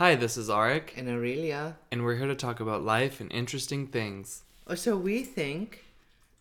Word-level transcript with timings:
Hi, 0.00 0.14
this 0.14 0.38
is 0.38 0.48
Arik, 0.48 0.96
and 0.96 1.10
Aurelia. 1.10 1.76
and 1.92 2.02
we're 2.02 2.16
here 2.16 2.26
to 2.26 2.34
talk 2.34 2.58
about 2.58 2.82
life 2.82 3.20
and 3.20 3.30
interesting 3.30 3.86
things. 3.86 4.44
Or 4.66 4.74
so 4.74 4.96
we 4.96 5.24
think, 5.24 5.84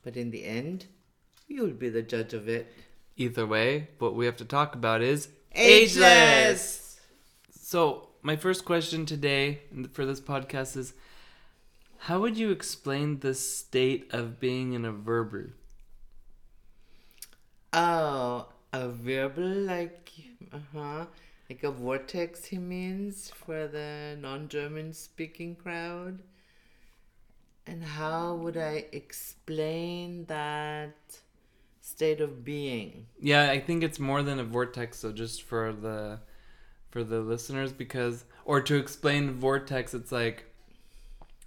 but 0.02 0.16
in 0.16 0.32
the 0.32 0.46
end, 0.46 0.86
you'll 1.46 1.72
be 1.72 1.90
the 1.90 2.02
judge 2.02 2.34
of 2.34 2.48
it. 2.48 2.72
Either 3.18 3.46
way, 3.46 3.90
what 3.98 4.16
we 4.16 4.26
have 4.26 4.38
to 4.38 4.46
talk 4.46 4.76
about 4.76 5.02
is 5.02 5.28
Ageless! 5.54 7.02
So, 7.52 8.08
my 8.22 8.38
first 8.38 8.64
question 8.64 9.06
today 9.06 9.60
for 9.92 10.06
this 10.06 10.22
podcast 10.22 10.78
is 10.78 10.94
How 12.08 12.22
would 12.22 12.38
you 12.38 12.52
explain 12.52 13.20
the 13.20 13.34
state 13.34 14.10
of 14.14 14.40
being 14.40 14.72
in 14.72 14.86
a 14.86 14.94
wirbel? 14.94 15.50
Oh, 17.74 18.48
a 18.72 18.88
wirbel 18.88 19.66
like, 19.68 20.12
uh 20.54 20.60
huh, 20.74 21.06
like 21.50 21.64
a 21.64 21.72
vortex. 21.72 22.46
He 22.46 22.58
means 22.58 23.32
for 23.32 23.68
the 23.68 24.18
non-German 24.20 24.94
speaking 24.94 25.56
crowd. 25.56 26.20
And 27.66 27.84
how 27.84 28.36
would 28.36 28.58
I 28.58 28.86
explain 28.92 30.26
that 30.26 30.96
state 31.82 32.22
of 32.22 32.44
being? 32.44 33.08
Yeah, 33.20 33.50
I 33.50 33.60
think 33.60 33.84
it's 33.84 34.00
more 34.00 34.24
than 34.24 34.40
a 34.40 34.44
vortex, 34.44 35.00
so 35.00 35.12
just 35.12 35.44
for 35.44 35.74
the 35.74 36.20
for 36.90 37.04
the 37.04 37.20
listeners 37.20 37.72
because 37.72 38.26
or 38.46 38.62
to 38.62 38.76
explain 38.76 39.40
vortex, 39.40 39.94
it's 39.94 40.12
like 40.12 40.46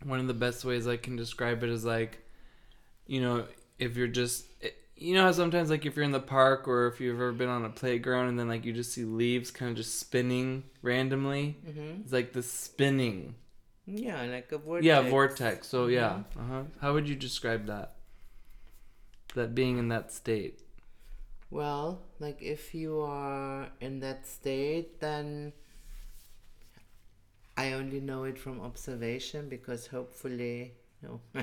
one 0.04 0.20
of 0.20 0.28
the 0.28 0.34
best 0.34 0.64
ways 0.64 0.86
I 0.86 0.96
can 0.96 1.16
describe 1.16 1.62
it 1.64 1.70
is 1.70 1.84
like 1.84 2.18
you 3.06 3.20
know, 3.20 3.44
if 3.78 3.96
you're 3.96 4.06
just 4.06 4.46
you 4.96 5.14
know 5.14 5.24
how 5.24 5.32
sometimes 5.32 5.70
like 5.70 5.84
if 5.86 5.96
you're 5.96 6.04
in 6.04 6.12
the 6.12 6.20
park 6.20 6.68
or 6.68 6.86
if 6.86 7.00
you've 7.00 7.16
ever 7.16 7.32
been 7.32 7.48
on 7.48 7.64
a 7.64 7.70
playground 7.70 8.28
and 8.28 8.38
then 8.38 8.48
like 8.48 8.64
you 8.64 8.72
just 8.72 8.92
see 8.92 9.04
leaves 9.04 9.50
kind 9.50 9.70
of 9.70 9.76
just 9.76 9.98
spinning 9.98 10.64
randomly? 10.82 11.56
Mm-hmm. 11.66 12.02
it's 12.02 12.12
like 12.12 12.32
the 12.32 12.42
spinning. 12.42 13.34
Yeah, 13.86 14.22
like 14.22 14.52
a 14.52 14.58
vortex. 14.58 14.86
yeah 14.86 15.02
vortex. 15.02 15.66
So 15.68 15.86
yeah. 15.88 16.22
Mhm. 16.36 16.40
uh-huh. 16.40 16.62
How 16.80 16.92
would 16.94 17.08
you 17.08 17.16
describe 17.16 17.66
that? 17.66 17.96
That 19.34 19.54
being 19.54 19.78
in 19.78 19.88
that 19.88 20.12
state? 20.12 20.60
Well, 21.50 22.02
like 22.20 22.40
if 22.40 22.74
you 22.74 23.00
are 23.00 23.68
in 23.80 24.00
that 24.00 24.26
state, 24.26 25.00
then 25.00 25.52
I 27.56 27.72
only 27.72 28.00
know 28.00 28.24
it 28.24 28.38
from 28.38 28.60
observation 28.60 29.48
because 29.48 29.86
hopefully, 29.88 30.72
you 31.02 31.08
know, 31.34 31.42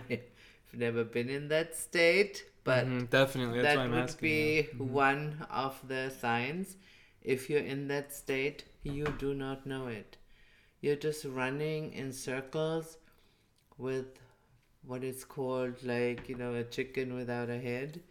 I've 0.73 0.79
never 0.79 1.03
been 1.03 1.29
in 1.29 1.47
that 1.49 1.75
state, 1.75 2.45
but 2.63 2.85
Mhm, 2.85 3.09
definitely 3.09 3.61
that's 3.61 3.75
that 3.75 3.89
would 3.89 3.97
asking 3.99 4.21
be. 4.21 4.67
Mhm. 4.73 4.87
one 4.91 5.47
of 5.49 5.87
the 5.87 6.09
signs. 6.09 6.77
If 7.21 7.49
you're 7.49 7.59
in 7.75 7.87
that 7.89 8.13
state, 8.13 8.63
you 8.83 9.05
do 9.19 9.33
not 9.33 9.65
know 9.65 9.87
it. 9.87 10.17
You're 10.81 10.95
just 10.95 11.25
running 11.25 11.93
in 11.93 12.13
circles 12.13 12.97
with 13.77 14.19
what 14.83 15.03
is 15.03 15.25
called 15.25 15.83
like, 15.83 16.29
you 16.29 16.35
know, 16.35 16.53
a 16.55 16.63
chicken 16.63 17.13
without 17.15 17.49
a 17.49 17.59
head. 17.59 18.01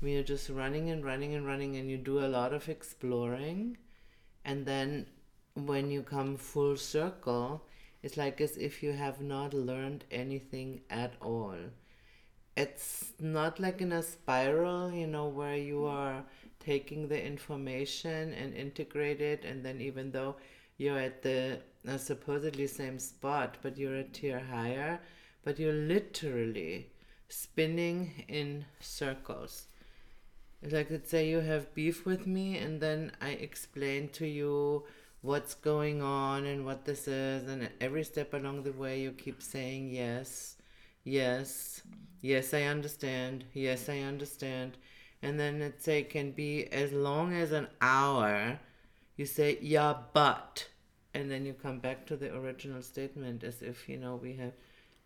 I 0.00 0.04
mean, 0.04 0.14
you're 0.14 0.24
just 0.24 0.48
running 0.50 0.90
and 0.90 1.04
running 1.04 1.34
and 1.34 1.46
running, 1.46 1.76
and 1.76 1.90
you 1.90 1.96
do 1.98 2.18
a 2.24 2.28
lot 2.28 2.52
of 2.52 2.68
exploring. 2.68 3.78
And 4.44 4.66
then 4.66 5.06
when 5.54 5.90
you 5.90 6.02
come 6.02 6.36
full 6.36 6.76
circle, 6.76 7.66
it's 8.02 8.16
like 8.16 8.40
as 8.40 8.56
if 8.56 8.82
you 8.82 8.92
have 8.92 9.20
not 9.20 9.54
learned 9.54 10.04
anything 10.10 10.82
at 10.90 11.14
all 11.20 11.56
it's 12.56 13.12
not 13.20 13.60
like 13.60 13.80
in 13.80 13.92
a 13.92 14.02
spiral, 14.02 14.92
you 14.92 15.06
know, 15.06 15.26
where 15.28 15.56
you 15.56 15.84
are 15.86 16.24
taking 16.60 17.08
the 17.08 17.22
information 17.24 18.32
and 18.34 18.54
integrate 18.54 19.20
it, 19.20 19.44
and 19.44 19.64
then 19.64 19.80
even 19.80 20.10
though 20.12 20.36
you're 20.76 20.98
at 20.98 21.22
the 21.22 21.60
uh, 21.88 21.96
supposedly 21.98 22.66
same 22.66 22.98
spot, 22.98 23.56
but 23.62 23.76
you're 23.78 23.96
a 23.96 24.04
tier 24.04 24.40
higher, 24.40 25.00
but 25.44 25.58
you're 25.58 25.72
literally 25.72 26.90
spinning 27.28 28.24
in 28.28 28.64
circles. 28.80 29.66
Like 30.62 30.90
let's 30.90 31.10
say 31.10 31.28
you 31.28 31.40
have 31.40 31.74
beef 31.74 32.06
with 32.06 32.26
me, 32.26 32.56
and 32.58 32.80
then 32.80 33.12
I 33.20 33.30
explain 33.30 34.08
to 34.10 34.26
you 34.26 34.84
what's 35.20 35.54
going 35.54 36.02
on 36.02 36.46
and 36.46 36.64
what 36.64 36.84
this 36.84 37.08
is, 37.08 37.48
and 37.48 37.68
every 37.80 38.04
step 38.04 38.32
along 38.34 38.62
the 38.62 38.72
way 38.72 39.00
you 39.00 39.12
keep 39.12 39.42
saying 39.42 39.90
yes, 39.90 40.56
yes, 41.04 41.82
yes, 42.20 42.54
I 42.54 42.62
understand, 42.62 43.44
yes, 43.52 43.88
I 43.88 44.00
understand. 44.00 44.76
And 45.22 45.38
then 45.38 45.60
let's 45.60 45.84
say 45.84 46.00
it 46.00 46.10
can 46.10 46.32
be 46.32 46.66
as 46.72 46.92
long 46.92 47.32
as 47.32 47.52
an 47.52 47.68
hour, 47.80 48.58
you 49.16 49.26
say, 49.26 49.58
yeah, 49.60 49.94
but. 50.12 50.68
And 51.14 51.30
then 51.30 51.44
you 51.44 51.52
come 51.52 51.78
back 51.78 52.06
to 52.06 52.16
the 52.16 52.34
original 52.34 52.82
statement 52.82 53.44
as 53.44 53.62
if, 53.62 53.88
you 53.88 53.98
know, 53.98 54.16
we 54.16 54.34
have 54.36 54.54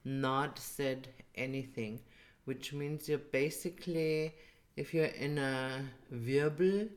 not 0.05 0.59
said 0.59 1.09
anything, 1.35 2.01
which 2.45 2.73
means 2.73 3.09
you're 3.09 3.19
basically, 3.19 4.35
if 4.77 4.95
you're 4.95 5.07
in 5.07 5.39
a 5.39 5.85
wirbel, 6.13 6.89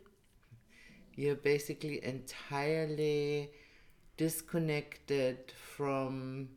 you're 1.16 1.36
basically 1.36 2.04
entirely 2.06 3.50
disconnected 4.16 5.52
from 5.76 6.50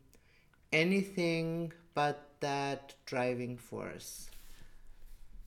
anything 0.73 1.73
but 1.95 2.32
that 2.43 2.95
driving 3.07 3.57
force. 3.57 4.31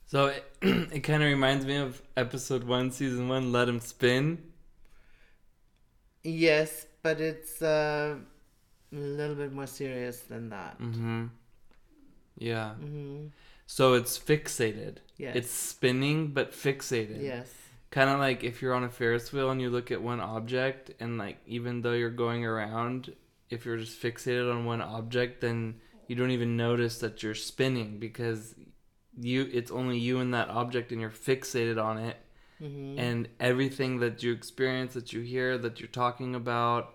So 0.08 0.28
it, 0.28 0.44
it 0.62 1.00
kind 1.02 1.24
of 1.24 1.28
reminds 1.30 1.66
me 1.66 1.78
of 1.78 2.02
episode 2.18 2.64
one, 2.64 2.92
season 2.92 3.28
one, 3.28 3.52
Let 3.52 3.70
Him 3.70 3.80
Spin. 3.80 4.42
Yes, 6.24 6.88
but 7.04 7.22
it's 7.22 7.62
uh, 7.62 8.16
a 8.92 8.96
little 8.96 9.36
bit 9.36 9.54
more 9.54 9.68
serious 9.68 10.22
than 10.22 10.50
that. 10.50 10.80
Mm-hmm. 10.80 11.26
Yeah. 12.38 12.74
hmm 12.74 13.28
So 13.68 13.94
it's 13.94 14.18
fixated. 14.18 14.98
Yes. 15.18 15.36
It's 15.36 15.52
spinning 15.52 16.30
but 16.30 16.52
fixated. 16.52 17.22
Yes. 17.22 17.52
Kind 17.92 18.10
of 18.10 18.20
like 18.20 18.44
if 18.44 18.62
you're 18.62 18.74
on 18.74 18.84
a 18.84 18.90
Ferris 18.90 19.32
wheel 19.32 19.52
and 19.52 19.62
you 19.62 19.70
look 19.70 19.92
at 19.92 20.02
one 20.02 20.20
object, 20.20 20.92
and 21.00 21.18
like 21.18 21.38
even 21.48 21.82
though 21.82 21.94
you're 21.94 22.10
going 22.10 22.46
around, 22.46 23.14
if 23.50 23.66
you're 23.66 23.78
just 23.78 24.02
fixated 24.02 24.52
on 24.52 24.66
one 24.66 24.82
object, 24.82 25.42
then 25.42 25.76
you 26.08 26.16
don't 26.16 26.32
even 26.32 26.56
notice 26.58 27.00
that 27.00 27.24
you're 27.24 27.36
spinning 27.36 28.00
because 28.00 28.56
you 29.20 29.50
it's 29.52 29.72
only 29.72 29.98
you 29.98 30.20
and 30.20 30.34
that 30.34 30.50
object, 30.50 30.92
and 30.92 31.00
you're 31.02 31.10
fixated 31.10 31.82
on 31.84 31.98
it. 31.98 32.18
hmm 32.60 32.98
and 32.98 33.28
everything 33.42 34.00
that 34.00 34.24
you 34.24 34.32
experience 34.32 34.94
that 34.94 35.12
you 35.12 35.20
hear 35.22 35.58
that 35.58 35.80
you're 35.80 35.90
talking 35.90 36.34
about 36.36 36.94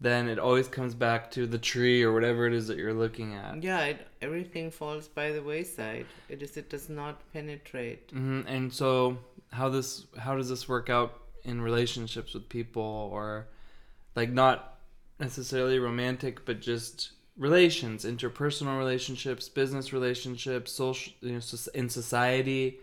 then 0.00 0.28
it 0.28 0.38
always 0.38 0.68
comes 0.68 0.94
back 0.94 1.28
to 1.32 1.44
the 1.44 1.58
tree 1.58 2.04
or 2.04 2.12
whatever 2.12 2.46
it 2.46 2.52
is 2.54 2.68
that 2.68 2.76
you're 2.78 2.94
looking 2.94 3.34
at 3.34 3.60
Yeah, 3.64 3.82
it, 3.86 4.06
everything 4.22 4.70
falls 4.70 5.08
by 5.08 5.32
the 5.32 5.42
wayside. 5.42 6.06
It 6.28 6.40
is. 6.40 6.56
It 6.56 6.70
does 6.70 6.88
not 6.88 7.14
penetrate. 7.32 8.10
hmm 8.12 8.42
and 8.46 8.72
so 8.72 9.18
how 9.50 9.68
this 9.70 10.06
how 10.18 10.36
does 10.36 10.48
this 10.48 10.68
work 10.68 10.88
out 10.88 11.12
in 11.42 11.60
relationships 11.60 12.32
with 12.34 12.48
people 12.48 13.10
or 13.12 13.48
like 14.14 14.30
not 14.30 14.78
necessarily 15.18 15.78
romantic 15.80 16.44
but 16.44 16.60
just 16.60 17.10
relations 17.38 18.04
interpersonal 18.04 18.76
relationships 18.78 19.48
business 19.48 19.92
relationships 19.92 20.72
social 20.72 21.12
you 21.20 21.32
know 21.32 21.40
in 21.74 21.88
society 21.88 22.78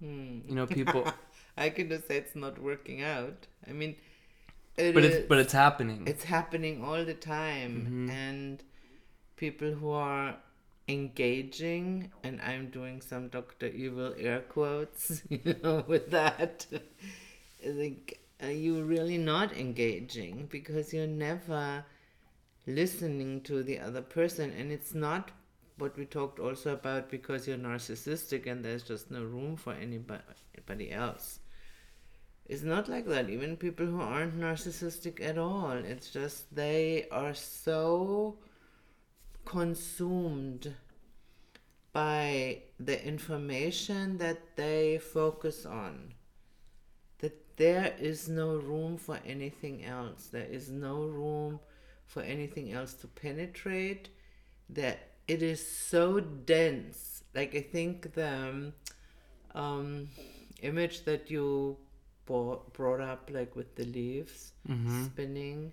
Hmm. 0.00 0.40
you 0.48 0.54
know 0.56 0.66
people 0.66 1.06
I 1.56 1.70
can 1.70 1.88
just 1.88 2.08
say 2.08 2.16
it's 2.16 2.34
not 2.34 2.60
working 2.60 3.00
out. 3.02 3.46
I 3.68 3.72
mean, 3.72 3.94
it 4.76 4.92
but 4.92 5.04
is- 5.04 5.14
it's 5.14 5.28
but 5.28 5.38
it's 5.38 5.52
happening 5.52 6.02
it's 6.06 6.24
happening 6.24 6.82
all 6.84 7.04
the 7.04 7.14
time 7.14 7.74
Mhm. 7.88 8.10
and 8.10 8.62
people 9.36 9.70
who 9.72 9.90
are 9.90 10.36
engaging 10.88 12.10
and 12.24 12.40
i'm 12.42 12.68
doing 12.70 13.00
some 13.00 13.28
dr 13.28 13.66
evil 13.84 14.12
air 14.18 14.40
quotes 14.40 15.22
you 15.30 15.54
know 15.62 15.82
with 15.86 16.10
that 16.10 16.66
I 17.66 17.70
think 17.80 18.18
are 18.42 18.50
you 18.50 18.82
really 18.82 19.16
not 19.16 19.56
engaging 19.56 20.46
because 20.56 20.92
you're 20.92 21.06
never 21.06 21.84
listening 22.66 23.40
to 23.42 23.62
the 23.62 23.78
other 23.78 24.02
person 24.02 24.52
and 24.52 24.72
it's 24.72 24.94
not 24.94 25.30
what 25.76 25.96
we 25.96 26.04
talked 26.04 26.38
also 26.38 26.72
about 26.72 27.10
because 27.10 27.46
you're 27.46 27.56
narcissistic 27.58 28.46
and 28.46 28.64
there's 28.64 28.84
just 28.84 29.10
no 29.10 29.22
room 29.22 29.56
for 29.56 29.72
anybody, 29.72 30.90
else 30.90 31.40
it's 32.46 32.62
not 32.62 32.88
like 32.88 33.06
that. 33.06 33.30
Even 33.30 33.56
people 33.56 33.86
who 33.86 34.00
aren't 34.00 34.38
narcissistic 34.38 35.22
at 35.22 35.38
all. 35.38 35.72
It's 35.72 36.10
just 36.10 36.54
they 36.54 37.06
are 37.10 37.34
so 37.34 38.36
consumed 39.44 40.74
by 41.92 42.62
the 42.78 43.06
information 43.06 44.18
that 44.18 44.56
they 44.56 44.98
focus 44.98 45.64
on 45.64 46.12
that 47.18 47.56
there 47.56 47.94
is 47.98 48.28
no 48.28 48.56
room 48.56 48.98
for 48.98 49.18
anything 49.24 49.84
else. 49.84 50.26
There 50.26 50.46
is 50.50 50.68
no 50.68 51.04
room 51.04 51.60
for 52.06 52.22
anything 52.22 52.72
else 52.72 52.94
to 52.94 53.06
penetrate. 53.08 54.08
That 54.70 55.10
it 55.28 55.42
is 55.42 55.66
so 55.66 56.20
dense. 56.20 57.24
Like 57.34 57.54
I 57.54 57.60
think 57.60 58.14
the 58.14 58.28
um, 58.32 58.72
um, 59.54 60.08
image 60.62 61.04
that 61.04 61.30
you 61.30 61.76
bo- 62.26 62.62
brought 62.72 63.00
up, 63.00 63.30
like 63.32 63.56
with 63.56 63.74
the 63.76 63.84
leaves 63.84 64.52
hmm 64.66 65.06
spinning, 65.14 65.72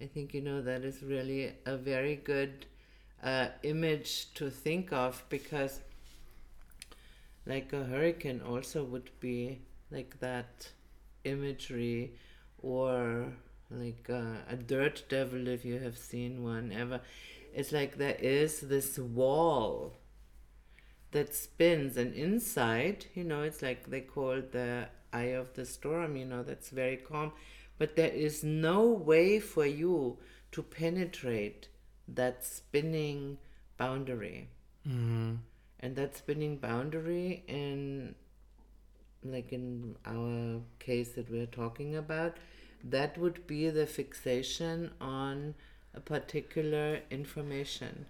I 0.00 0.06
think 0.06 0.34
you 0.34 0.40
know 0.40 0.62
that 0.62 0.84
is 0.84 1.02
really 1.02 1.52
a 1.66 1.76
very 1.76 2.16
good 2.16 2.66
uh, 3.22 3.48
image 3.62 4.32
to 4.34 4.50
think 4.50 4.92
of 4.92 5.24
because, 5.28 5.80
like 7.46 7.72
a 7.72 7.84
hurricane, 7.84 8.40
also 8.42 8.84
would 8.84 9.10
be 9.20 9.60
like 9.90 10.18
that 10.20 10.68
imagery, 11.24 12.14
or 12.62 13.32
like 13.70 14.08
uh, 14.10 14.42
a 14.48 14.56
dirt 14.56 15.04
devil 15.08 15.48
if 15.48 15.64
you 15.64 15.78
have 15.78 15.98
seen 15.98 16.42
one 16.42 16.72
ever. 16.72 17.00
It's 17.54 17.72
like 17.72 17.98
there 17.98 18.16
is 18.20 18.60
this 18.60 18.98
wall 18.98 19.96
that 21.10 21.34
spins, 21.34 21.96
and 21.96 22.14
inside, 22.14 23.06
you 23.14 23.24
know, 23.24 23.42
it's 23.42 23.62
like 23.62 23.90
they 23.90 24.02
call 24.02 24.32
it 24.32 24.52
the 24.52 24.88
eye 25.12 25.32
of 25.34 25.54
the 25.54 25.64
storm. 25.64 26.16
You 26.16 26.26
know, 26.26 26.42
that's 26.42 26.68
very 26.68 26.96
calm 26.96 27.32
but 27.78 27.94
there 27.94 28.10
is 28.10 28.42
no 28.42 28.86
way 28.88 29.38
for 29.38 29.64
you 29.64 30.18
to 30.52 30.62
penetrate 30.62 31.68
that 32.08 32.44
spinning 32.44 33.38
boundary. 33.76 34.48
Mm-hmm. 34.86 35.34
And 35.80 35.96
that 35.96 36.16
spinning 36.16 36.56
boundary, 36.56 37.44
in 37.46 38.16
like 39.22 39.52
in 39.52 39.96
our 40.04 40.60
case 40.80 41.10
that 41.12 41.30
we're 41.30 41.46
talking 41.46 41.94
about, 41.94 42.36
that 42.84 43.18
would 43.18 43.46
be 43.46 43.70
the 43.70 43.86
fixation 43.86 44.92
on 45.00 45.54
a 45.94 46.00
particular 46.00 47.00
information. 47.10 48.06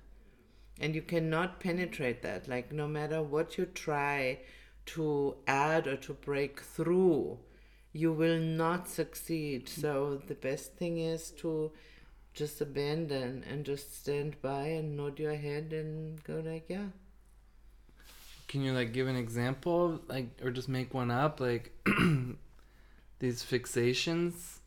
And 0.80 0.94
you 0.94 1.02
cannot 1.02 1.60
penetrate 1.60 2.22
that. 2.22 2.48
Like, 2.48 2.72
no 2.72 2.86
matter 2.86 3.22
what 3.22 3.58
you 3.58 3.66
try 3.66 4.38
to 4.86 5.36
add 5.46 5.86
or 5.86 5.96
to 5.96 6.14
break 6.14 6.60
through, 6.60 7.38
you 7.92 8.12
will 8.12 8.38
not 8.38 8.88
succeed. 8.88 9.68
So 9.68 10.22
the 10.26 10.34
best 10.34 10.74
thing 10.74 10.98
is 10.98 11.30
to 11.42 11.72
just 12.32 12.60
abandon 12.60 13.44
and 13.50 13.64
just 13.64 14.00
stand 14.00 14.40
by 14.40 14.66
and 14.66 14.96
nod 14.96 15.18
your 15.18 15.34
head 15.34 15.72
and 15.72 16.22
go 16.22 16.42
like, 16.44 16.66
yeah. 16.68 16.86
Can 18.46 18.62
you 18.62 18.72
like 18.72 18.92
give 18.92 19.08
an 19.08 19.16
example, 19.16 20.00
like, 20.08 20.40
or 20.42 20.50
just 20.50 20.68
make 20.68 20.94
one 20.94 21.10
up, 21.10 21.40
like 21.40 21.72
these 23.18 23.42
fixations? 23.42 24.57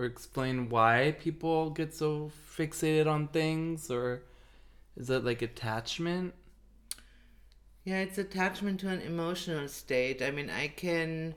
Or 0.00 0.06
explain 0.06 0.70
why 0.70 1.14
people 1.20 1.68
get 1.68 1.94
so 1.94 2.32
fixated 2.56 3.06
on 3.06 3.28
things, 3.28 3.90
or 3.90 4.22
is 4.96 5.08
that 5.08 5.26
like 5.26 5.42
attachment? 5.42 6.32
Yeah, 7.84 7.98
it's 7.98 8.16
attachment 8.16 8.80
to 8.80 8.88
an 8.88 9.02
emotional 9.02 9.68
state. 9.68 10.22
I 10.22 10.30
mean, 10.30 10.48
I 10.48 10.68
can. 10.68 11.34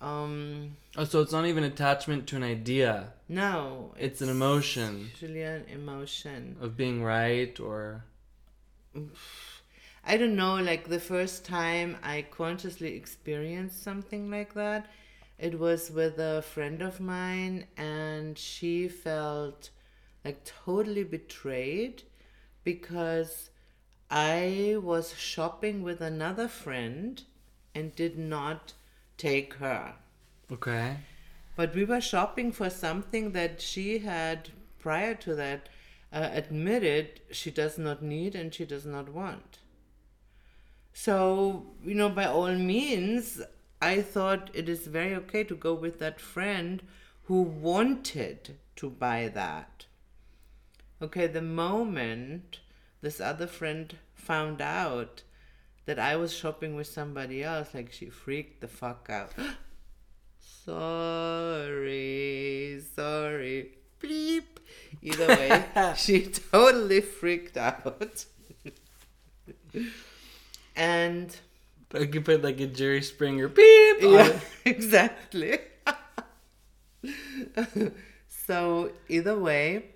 Um, 0.00 0.78
oh, 0.96 1.04
so 1.04 1.20
it's 1.20 1.32
not 1.32 1.44
even 1.44 1.64
attachment 1.64 2.26
to 2.28 2.36
an 2.36 2.44
idea. 2.44 3.12
No, 3.28 3.92
it's, 3.98 4.04
it's 4.04 4.20
an 4.22 4.30
emotion. 4.30 5.10
Usually, 5.20 5.42
an 5.42 5.66
emotion 5.70 6.56
of 6.62 6.78
being 6.78 7.02
right, 7.02 7.60
or 7.60 8.04
I 10.02 10.16
don't 10.16 10.34
know. 10.34 10.54
Like 10.54 10.88
the 10.88 10.98
first 10.98 11.44
time 11.44 11.98
I 12.02 12.24
consciously 12.30 12.96
experienced 12.96 13.82
something 13.82 14.30
like 14.30 14.54
that, 14.54 14.86
it 15.38 15.58
was 15.58 15.90
with 15.90 16.18
a 16.18 16.42
friend 16.42 16.82
of 16.82 17.00
mine, 17.00 17.66
and 17.76 18.36
she 18.36 18.88
felt 18.88 19.70
like 20.24 20.44
totally 20.64 21.04
betrayed 21.04 22.02
because 22.64 23.50
I 24.10 24.76
was 24.82 25.16
shopping 25.16 25.82
with 25.82 26.00
another 26.00 26.48
friend 26.48 27.22
and 27.74 27.94
did 27.94 28.18
not 28.18 28.72
take 29.16 29.54
her. 29.54 29.94
Okay. 30.50 30.96
But 31.56 31.74
we 31.74 31.84
were 31.84 32.00
shopping 32.00 32.52
for 32.52 32.70
something 32.70 33.32
that 33.32 33.60
she 33.60 33.98
had 33.98 34.50
prior 34.78 35.14
to 35.14 35.34
that 35.34 35.68
uh, 36.12 36.30
admitted 36.32 37.20
she 37.30 37.50
does 37.50 37.78
not 37.78 38.02
need 38.02 38.34
and 38.34 38.54
she 38.54 38.64
does 38.64 38.86
not 38.86 39.08
want. 39.08 39.58
So, 40.92 41.66
you 41.84 41.94
know, 41.94 42.08
by 42.08 42.24
all 42.26 42.54
means, 42.54 43.42
I 43.80 44.02
thought 44.02 44.50
it 44.54 44.68
is 44.68 44.86
very 44.86 45.14
okay 45.14 45.44
to 45.44 45.54
go 45.54 45.72
with 45.72 45.98
that 46.00 46.20
friend 46.20 46.82
who 47.24 47.42
wanted 47.42 48.56
to 48.76 48.90
buy 48.90 49.28
that. 49.28 49.86
Okay, 51.00 51.26
the 51.28 51.42
moment 51.42 52.58
this 53.00 53.20
other 53.20 53.46
friend 53.46 53.96
found 54.14 54.60
out 54.60 55.22
that 55.86 55.98
I 55.98 56.16
was 56.16 56.34
shopping 56.34 56.74
with 56.74 56.86
somebody 56.86 57.42
else, 57.44 57.72
like 57.72 57.92
she 57.92 58.06
freaked 58.06 58.60
the 58.60 58.68
fuck 58.68 59.08
out. 59.10 59.32
sorry, 60.64 62.02
sorry, 62.94 63.70
bleep. 64.00 64.44
Either 65.02 65.28
way, 65.28 65.64
she 65.96 66.26
totally 66.26 67.00
freaked 67.00 67.56
out. 67.56 68.26
and 70.76 71.36
I 71.94 72.06
could 72.06 72.24
put 72.24 72.42
like 72.42 72.60
a 72.60 72.66
Jerry 72.66 73.02
Springer 73.02 73.48
beep. 73.48 74.02
Yeah, 74.02 74.38
exactly. 74.64 75.58
so 78.28 78.92
either 79.08 79.38
way, 79.38 79.86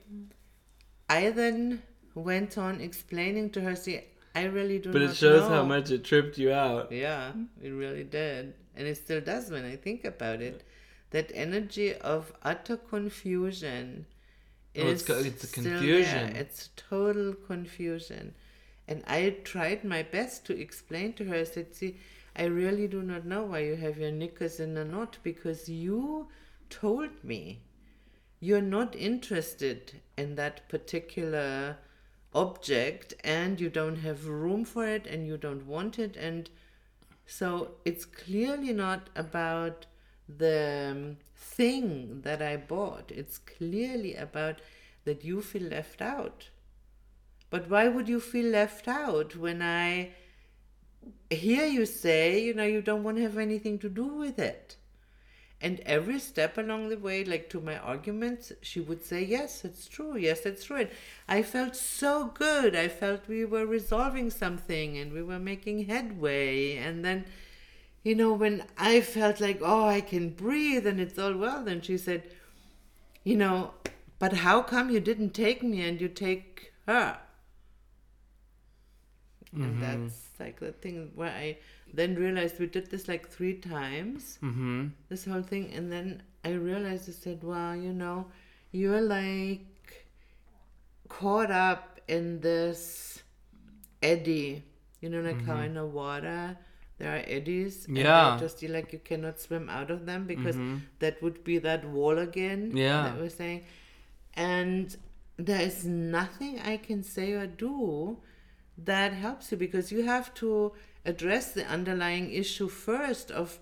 I 1.09 1.31
then 1.31 1.83
went 2.15 2.57
on 2.57 2.81
explaining 2.81 3.51
to 3.51 3.61
her, 3.61 3.77
see, 3.77 4.01
I 4.35 4.45
really 4.45 4.79
do 4.79 4.89
not 4.89 4.93
but 4.95 5.03
it 5.03 5.17
shows 5.17 5.43
know. 5.43 5.57
how 5.57 5.65
much 5.65 5.91
it 5.91 6.05
tripped 6.05 6.39
you 6.39 6.53
out. 6.53 6.91
Yeah, 6.91 7.33
it 7.63 7.71
really 7.71 8.05
did. 8.05 8.55
And 8.75 8.89
it 8.89 8.97
still 8.97 9.21
does 9.21 9.51
when 9.51 9.65
I 9.65 9.77
think 9.77 10.05
about 10.05 10.41
it. 10.41 10.65
That 11.11 11.31
energy 11.35 11.95
of 11.95 12.33
utter 12.43 12.79
confusion 12.79 14.07
oh, 14.79 14.81
is 14.81 15.03
it's, 15.03 15.27
it's 15.27 15.45
a 15.45 15.47
confusion. 15.49 16.33
There. 16.33 16.41
It's 16.41 16.71
total 16.75 17.35
confusion. 17.35 18.35
And 18.89 19.03
I 19.07 19.37
tried 19.45 19.85
my 19.85 20.03
best 20.03 20.45
to 20.47 20.59
explain 20.59 21.13
to 21.15 21.25
her, 21.25 21.37
I 21.37 21.45
said, 21.45 21.75
see, 21.75 21.97
I 22.35 22.45
really 22.45 22.89
do 22.89 23.03
not 23.03 23.25
know 23.25 23.45
why 23.45 23.61
you 23.61 23.77
have 23.77 23.99
your 23.99 24.11
knickers 24.11 24.59
in 24.59 24.77
a 24.77 24.85
knot 24.85 25.19
because 25.23 25.69
you 25.69 26.29
told 26.71 27.23
me 27.23 27.61
you're 28.41 28.61
not 28.61 28.97
interested 28.97 30.01
in 30.17 30.35
that 30.35 30.69
particular 30.69 31.77
object 32.35 33.15
and 33.23 33.61
you 33.61 33.69
don't 33.69 33.97
have 33.97 34.27
room 34.27 34.65
for 34.65 34.87
it 34.87 35.07
and 35.07 35.27
you 35.27 35.37
don't 35.37 35.67
want 35.67 35.99
it 35.99 36.17
and 36.17 36.49
so 37.27 37.73
it's 37.85 38.05
clearly 38.05 38.73
not 38.73 39.11
about 39.15 39.87
the 40.29 40.89
um, 40.91 41.17
thing 41.35 42.23
that 42.23 42.43
I 42.43 42.57
bought. 42.57 43.11
It's 43.11 43.39
clearly 43.39 44.15
about 44.15 44.61
that 45.05 45.25
you 45.25 45.41
feel 45.41 45.63
left 45.63 46.01
out. 46.01 46.49
But 47.53 47.69
why 47.69 47.87
would 47.87 48.09
you 48.09 48.19
feel 48.19 48.47
left 48.47 48.89
out 48.89 49.37
when 49.37 49.61
I 49.61 50.13
hear 51.29 51.67
you 51.67 51.85
say, 51.85 52.43
you 52.43 52.55
know, 52.55 52.65
you 52.65 52.81
don't 52.81 53.03
want 53.03 53.19
to 53.19 53.23
have 53.25 53.37
anything 53.37 53.79
to 53.81 53.91
do 53.91 54.07
with 54.07 54.39
it? 54.39 54.77
And 55.61 55.81
every 55.81 56.19
step 56.19 56.57
along 56.57 56.89
the 56.89 56.97
way, 56.97 57.25
like 57.25 57.51
to 57.51 57.61
my 57.61 57.77
arguments, 57.77 58.53
she 58.63 58.81
would 58.81 59.05
say, 59.05 59.23
Yes, 59.23 59.67
it's 59.67 59.87
true. 59.87 60.17
Yes, 60.17 60.47
it's 60.47 60.65
true. 60.65 60.77
And 60.79 60.89
I 61.29 61.43
felt 61.43 61.77
so 61.77 62.33
good. 62.33 62.75
I 62.75 62.89
felt 62.89 63.29
we 63.29 63.45
were 63.45 63.67
resolving 63.67 64.31
something 64.31 64.97
and 64.97 65.13
we 65.13 65.23
were 65.23 65.39
making 65.39 65.85
headway. 65.85 66.79
And 66.79 67.05
then, 67.05 67.27
you 68.03 68.15
know, 68.15 68.33
when 68.33 68.65
I 68.79 69.03
felt 69.03 69.43
like, 69.43 69.61
Oh, 69.61 69.87
I 69.87 70.01
can 70.01 70.31
breathe 70.31 70.87
and 70.87 70.99
it's 70.99 71.19
all 71.19 71.37
well, 71.37 71.63
then 71.63 71.83
she 71.83 71.99
said, 71.99 72.23
You 73.25 73.37
know, 73.37 73.75
but 74.19 74.33
how 74.33 74.63
come 74.63 74.89
you 74.89 75.01
didn't 75.01 75.35
take 75.35 75.63
me 75.63 75.83
and 75.83 76.01
you 76.01 76.09
take 76.09 76.73
her? 76.87 77.19
Mm-hmm. 79.55 79.65
And 79.65 79.83
that's 79.83 80.29
like 80.41 80.61
the 80.61 80.73
thing 80.73 81.11
where 81.15 81.31
I 81.31 81.59
then 81.93 82.15
realized 82.15 82.59
we 82.59 82.67
did 82.67 82.91
this 82.91 83.07
like 83.07 83.29
three 83.29 83.55
times, 83.55 84.39
mm-hmm. 84.43 84.89
this 85.09 85.25
whole 85.25 85.43
thing, 85.43 85.73
and 85.75 85.93
then 85.93 86.23
I 86.45 86.53
realized 86.53 87.09
I 87.09 87.13
said, 87.13 87.45
"Well, 87.45 87.77
you 87.77 87.93
know, 87.93 88.27
you're 88.71 89.03
like 89.03 90.07
caught 91.09 91.51
up 91.51 92.01
in 92.09 92.41
this 92.41 93.23
eddy, 94.03 94.65
you 95.01 95.11
know, 95.11 95.21
like 95.21 95.37
mm-hmm. 95.37 95.47
how 95.47 95.61
in 95.61 95.75
the 95.75 95.87
water." 95.87 96.57
There 96.99 97.17
are 97.17 97.25
eddies. 97.27 97.87
Yeah. 97.89 98.37
just 98.39 98.63
like 98.63 98.93
you 98.93 99.01
cannot 99.01 99.41
swim 99.41 99.69
out 99.69 99.91
of 99.91 100.07
them 100.07 100.25
because 100.25 100.55
mm-hmm. 100.55 100.77
that 101.01 101.21
would 101.21 101.43
be 101.43 101.59
that 101.59 101.85
wall 101.85 102.19
again. 102.19 102.77
Yeah. 102.77 103.03
That 103.03 103.19
we're 103.19 103.29
saying. 103.29 103.65
And 104.35 104.97
there 105.37 105.61
is 105.61 105.85
nothing 105.85 106.61
I 106.61 106.77
can 106.77 107.03
say 107.03 107.33
or 107.33 107.49
do 107.49 108.19
that 108.79 109.13
helps 109.13 109.51
you 109.51 109.59
because 109.59 109.93
you 109.93 110.05
have 110.05 110.33
to 110.35 110.73
address 111.05 111.53
the 111.53 111.67
underlying 111.67 112.33
issue 112.33 112.69
first 112.69 113.31
of 113.31 113.59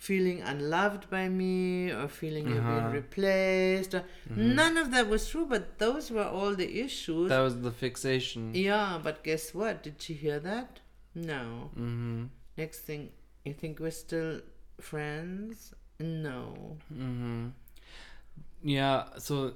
feeling 0.00 0.40
unloved 0.40 1.10
by 1.10 1.28
me 1.28 1.90
or 1.90 2.08
feeling 2.08 2.46
uh-huh. 2.46 2.54
being 2.54 2.78
uh-huh. 2.78 2.88
replaced. 2.88 3.90
Mm-hmm. 3.90 4.54
None 4.54 4.76
of 4.78 4.90
that 4.92 5.08
was 5.08 5.28
true, 5.28 5.46
but 5.46 5.78
those 5.78 6.10
were 6.10 6.24
all 6.24 6.54
the 6.54 6.80
issues. 6.80 7.28
That 7.28 7.40
was 7.40 7.60
the 7.60 7.70
fixation. 7.70 8.54
Yeah, 8.54 8.98
but 9.02 9.22
guess 9.22 9.54
what? 9.54 9.82
Did 9.82 10.00
she 10.00 10.14
hear 10.14 10.40
that? 10.40 10.80
No. 11.14 11.70
Mm-hmm. 11.78 12.24
Next 12.56 12.80
thing, 12.80 13.10
you 13.44 13.52
think 13.52 13.78
we're 13.78 13.90
still 13.90 14.40
friends, 14.80 15.74
no. 15.98 16.78
Mm-hmm. 16.92 17.48
Yeah. 18.62 19.04
So. 19.18 19.54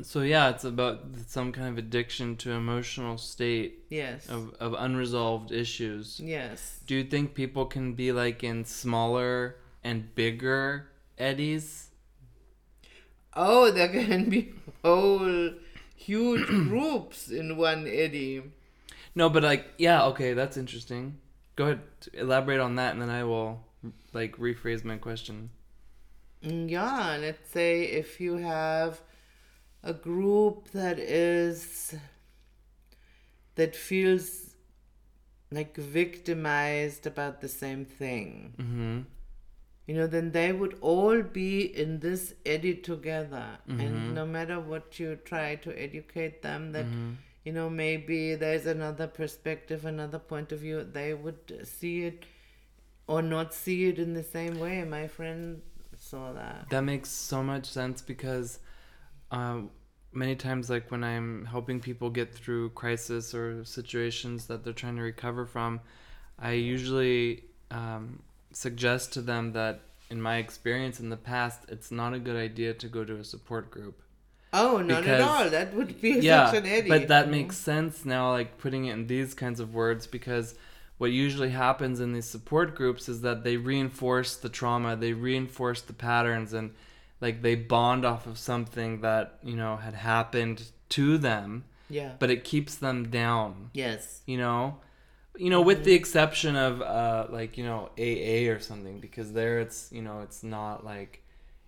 So 0.00 0.22
yeah, 0.22 0.48
it's 0.48 0.64
about 0.64 1.04
some 1.26 1.52
kind 1.52 1.68
of 1.68 1.76
addiction 1.76 2.36
to 2.38 2.50
emotional 2.52 3.18
state 3.18 3.84
Yes. 3.90 4.26
of, 4.28 4.54
of 4.58 4.74
unresolved 4.78 5.52
issues. 5.52 6.18
Yes. 6.18 6.80
Do 6.86 6.94
you 6.94 7.04
think 7.04 7.34
people 7.34 7.66
can 7.66 7.92
be 7.92 8.10
like 8.10 8.42
in 8.42 8.64
smaller 8.64 9.56
and 9.84 10.14
bigger 10.14 10.88
eddies? 11.18 11.90
Oh, 13.34 13.70
there 13.70 13.88
can 13.88 14.30
be 14.30 14.54
whole 14.82 15.52
huge 15.94 16.46
groups 16.68 17.28
in 17.28 17.56
one 17.56 17.86
eddy. 17.86 18.42
No, 19.14 19.28
but 19.28 19.42
like, 19.42 19.66
yeah, 19.78 20.04
okay, 20.06 20.32
that's 20.32 20.56
interesting. 20.56 21.18
Go 21.54 21.64
ahead, 21.64 21.80
elaborate 22.14 22.60
on 22.60 22.76
that, 22.76 22.92
and 22.94 23.02
then 23.02 23.10
I 23.10 23.24
will 23.24 23.62
like 24.14 24.36
rephrase 24.38 24.84
my 24.84 24.96
question. 24.96 25.50
Mm, 26.42 26.70
Yeah, 26.70 27.18
let's 27.20 27.50
say 27.50 27.82
if 27.84 28.20
you 28.20 28.36
have 28.38 29.00
a 29.82 29.92
group 29.92 30.70
that 30.70 30.98
is 30.98 31.94
that 33.54 33.76
feels 33.76 34.54
like 35.50 35.76
victimized 35.76 37.06
about 37.06 37.40
the 37.40 37.48
same 37.48 37.84
thing. 37.84 38.54
Mm-hmm. 38.58 39.00
You 39.86 39.94
know, 39.94 40.06
then 40.06 40.30
they 40.30 40.52
would 40.52 40.78
all 40.80 41.22
be 41.22 41.60
in 41.76 41.98
this 41.98 42.34
eddy 42.46 42.74
together. 42.74 43.58
Mm-hmm. 43.68 43.80
And 43.80 44.14
no 44.14 44.24
matter 44.24 44.60
what 44.60 44.98
you 44.98 45.16
try 45.16 45.56
to 45.56 45.78
educate 45.78 46.40
them, 46.40 46.72
that, 46.72 46.86
you 47.44 47.52
know, 47.52 47.68
maybe 47.68 48.34
there's 48.36 48.66
another 48.66 49.06
perspective, 49.06 49.84
another 49.84 50.18
point 50.18 50.52
of 50.52 50.60
view, 50.60 50.84
they 50.84 51.12
would 51.12 51.66
see 51.66 52.04
it 52.04 52.24
or 53.06 53.20
not 53.20 53.52
see 53.52 53.88
it 53.88 53.98
in 53.98 54.14
the 54.14 54.22
same 54.22 54.58
way. 54.60 54.84
My 54.84 55.08
friend 55.08 55.60
saw 55.98 56.32
that. 56.32 56.70
That 56.70 56.82
makes 56.82 57.10
so 57.10 57.42
much 57.42 57.66
sense 57.66 58.00
because 58.00 58.60
um, 59.32 59.70
many 60.12 60.36
times, 60.36 60.70
like 60.70 60.90
when 60.90 61.02
I'm 61.02 61.46
helping 61.46 61.80
people 61.80 62.10
get 62.10 62.32
through 62.32 62.70
crisis 62.70 63.34
or 63.34 63.64
situations 63.64 64.46
that 64.46 64.62
they're 64.62 64.72
trying 64.72 64.96
to 64.96 65.02
recover 65.02 65.46
from, 65.46 65.80
I 66.38 66.52
usually 66.52 67.44
um, 67.70 68.22
suggest 68.52 69.12
to 69.14 69.20
them 69.22 69.52
that, 69.52 69.80
in 70.10 70.20
my 70.20 70.36
experience 70.36 71.00
in 71.00 71.08
the 71.08 71.16
past, 71.16 71.60
it's 71.68 71.90
not 71.90 72.12
a 72.12 72.18
good 72.18 72.36
idea 72.36 72.74
to 72.74 72.86
go 72.88 73.02
to 73.04 73.16
a 73.16 73.24
support 73.24 73.70
group. 73.70 74.02
Oh, 74.52 74.82
not 74.82 74.98
at 74.98 75.04
Because- 75.04 75.20
all. 75.22 75.50
That 75.50 75.74
would 75.74 76.00
be 76.02 76.10
yeah, 76.20 76.50
such 76.50 76.58
an 76.64 76.66
eddy. 76.66 76.88
but 76.88 77.08
that 77.08 77.30
makes 77.30 77.56
sense 77.56 78.04
now, 78.04 78.32
like 78.32 78.58
putting 78.58 78.84
it 78.84 78.92
in 78.92 79.06
these 79.06 79.32
kinds 79.32 79.60
of 79.60 79.72
words, 79.72 80.06
because 80.06 80.54
what 80.98 81.10
usually 81.10 81.48
happens 81.50 81.98
in 82.00 82.12
these 82.12 82.26
support 82.26 82.74
groups 82.74 83.08
is 83.08 83.22
that 83.22 83.42
they 83.44 83.56
reinforce 83.56 84.36
the 84.36 84.50
trauma, 84.50 84.94
they 84.94 85.14
reinforce 85.14 85.80
the 85.80 85.94
patterns, 85.94 86.52
and 86.52 86.72
like 87.22 87.40
they 87.40 87.54
bond 87.54 88.04
off 88.04 88.26
of 88.26 88.36
something 88.36 89.00
that 89.00 89.38
you 89.42 89.56
know 89.56 89.76
had 89.76 89.94
happened 89.94 90.70
to 90.90 91.16
them, 91.16 91.64
Yeah. 91.88 92.12
but 92.18 92.28
it 92.30 92.44
keeps 92.44 92.74
them 92.74 93.08
down. 93.08 93.70
yes. 93.72 94.20
You 94.26 94.36
know, 94.38 94.78
you 95.36 95.48
know, 95.48 95.62
with 95.62 95.84
the 95.84 95.94
exception 95.94 96.56
of 96.56 96.82
uh, 96.82 97.26
like 97.30 97.56
you 97.56 97.64
know 97.64 97.88
AA 97.98 98.50
or 98.52 98.58
something, 98.60 99.00
because 99.00 99.32
there 99.32 99.60
it's 99.60 99.88
you 99.92 100.02
know 100.02 100.20
it's 100.26 100.42
not 100.42 100.84
like 100.84 101.22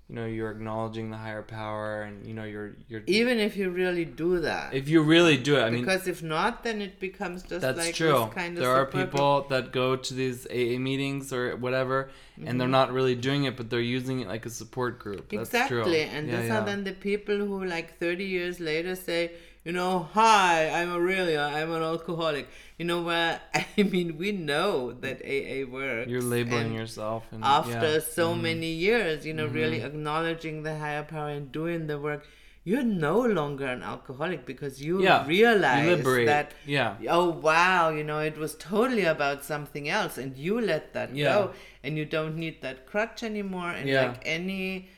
you 0.08 0.14
know 0.16 0.26
you're 0.26 0.50
acknowledging 0.50 1.10
the 1.10 1.16
higher 1.16 1.40
power 1.42 2.02
and 2.02 2.26
you 2.26 2.34
know 2.34 2.44
you're 2.44 2.76
you're 2.88 3.02
Even 3.06 3.38
if 3.38 3.56
you 3.56 3.70
really 3.70 4.04
do 4.04 4.40
that. 4.40 4.74
if 4.74 4.86
you 4.88 5.02
really 5.02 5.36
do 5.38 5.56
it. 5.56 5.62
I 5.62 5.70
mean, 5.70 5.80
because 5.82 6.06
if 6.06 6.22
not, 6.22 6.62
then 6.62 6.82
it 6.82 7.00
becomes 7.00 7.42
just 7.42 7.62
That's 7.62 7.78
like 7.78 7.94
true. 7.94 8.28
kind 8.34 8.56
of 8.56 8.62
there 8.62 8.74
are 8.74 8.84
people 8.86 9.46
that 9.48 9.72
go 9.72 9.96
to 9.96 10.12
these 10.14 10.46
AA 10.46 10.78
meetings 10.78 11.32
or 11.32 11.56
whatever, 11.56 12.10
and 12.36 12.44
Mm-hmm. 12.46 12.58
they're 12.58 12.68
not 12.80 12.92
really 12.92 13.14
doing 13.14 13.44
it, 13.44 13.56
but 13.56 13.70
they're 13.70 13.80
using 13.98 14.20
it 14.20 14.28
like 14.28 14.44
a 14.44 14.50
support 14.50 14.98
group. 14.98 15.30
That's 15.30 15.48
exactly 15.48 15.76
true. 15.82 15.92
and 16.14 16.28
yeah, 16.28 16.40
these 16.40 16.48
yeah. 16.48 16.58
are 16.60 16.64
then 16.66 16.84
the 16.84 16.92
people 16.92 17.36
who 17.38 17.64
like 17.64 17.98
30 17.98 18.24
years 18.24 18.60
later 18.60 18.94
say 18.96 19.32
you 19.64 19.72
know 19.72 20.08
hi 20.12 20.68
i'm 20.70 20.92
aurelia 20.92 21.40
i'm 21.40 21.72
an 21.72 21.82
alcoholic 21.82 22.48
you 22.78 22.84
know 22.84 23.02
what? 23.02 23.40
i 23.54 23.82
mean 23.82 24.18
we 24.18 24.30
know 24.32 24.92
that 24.92 25.22
aa 25.24 25.64
works 25.70 26.10
You're 26.10 26.22
labeling 26.22 26.66
and 26.66 26.74
yourself, 26.74 27.24
and 27.32 27.42
after 27.42 27.70
yeah. 27.70 27.84
Mm-hmm. 27.84 28.10
so 28.12 28.34
many 28.34 28.72
years 28.72 29.24
you 29.24 29.32
know 29.32 29.46
really 29.46 29.80
acknowledging 29.80 30.62
the 30.62 30.78
higher 30.78 31.02
power 31.02 31.30
and 31.30 31.50
doing 31.50 31.86
the 31.86 31.98
work 31.98 32.26
you're 32.66 32.82
no 32.82 33.20
longer 33.20 33.66
an 33.66 33.82
alcoholic 33.82 34.46
because 34.46 34.82
you 34.82 35.02
yeah, 35.02 35.26
realize 35.26 35.86
you 35.86 36.24
that 36.24 36.52
yeah, 36.66 36.96
oh 37.10 37.28
wow 37.28 37.90
you 37.90 38.02
know 38.02 38.20
it 38.20 38.38
was 38.38 38.54
totally 38.56 39.04
about 39.04 39.44
something 39.44 39.88
else 39.88 40.16
and 40.18 40.36
you 40.36 40.60
let 40.60 40.92
that 40.94 41.14
Yeah. 41.14 41.24
go 41.34 41.52
and 41.82 41.98
you 41.98 42.06
don't 42.06 42.36
need 42.36 42.62
that 42.62 42.86
crutch 42.86 43.22
anymore 43.22 43.70
and 43.70 43.90
like 43.90 44.22
any 44.24 44.88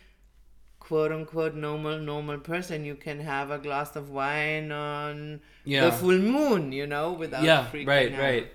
quote 0.89 1.13
unquote 1.17 1.55
normal 1.55 1.99
normal 1.99 2.39
person 2.39 2.85
you 2.91 2.95
can 3.07 3.19
have 3.21 3.51
a 3.51 3.59
glass 3.67 3.91
of 4.01 4.11
wine 4.11 4.71
on 4.73 5.41
Yeah. 5.65 5.87
the 5.87 5.93
full 6.03 6.19
moon 6.37 6.63
you 6.81 6.87
know 6.95 7.07
without 7.23 7.43
yeah, 7.51 7.67
freaking 7.73 7.89
right, 7.95 8.13
out. 8.13 8.21
right. 8.29 8.47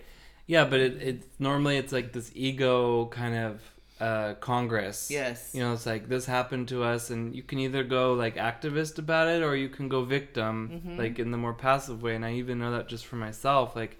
Yeah, 0.53 0.65
but 0.71 0.79
it, 0.87 0.93
it 1.09 1.17
normally 1.39 1.77
it's 1.81 1.93
like 1.97 2.09
this 2.17 2.31
ego 2.35 3.05
kind 3.19 3.35
of 3.47 3.53
uh, 4.01 4.33
congress. 4.51 5.09
yes 5.11 5.51
You 5.55 5.61
know, 5.63 5.73
it's 5.73 5.85
like 5.85 6.03
this 6.13 6.25
happened 6.25 6.67
to 6.69 6.83
us, 6.93 7.09
and 7.13 7.35
you 7.37 7.43
can 7.43 7.59
either 7.59 7.83
go 7.83 8.13
like 8.23 8.35
activist 8.51 8.97
about 8.97 9.27
it, 9.27 9.41
or 9.47 9.55
you 9.55 9.69
can 9.77 9.87
go 9.95 9.99
victim, 10.03 10.53
Mm-hmm. 10.73 10.97
like 11.03 11.19
in 11.19 11.29
the 11.31 11.37
more 11.37 11.53
passive 11.53 12.01
way. 12.01 12.15
And 12.15 12.25
I 12.25 12.31
even 12.41 12.57
know 12.59 12.71
that 12.71 12.87
just 12.93 13.05
for 13.05 13.17
myself, 13.27 13.75
like 13.81 13.93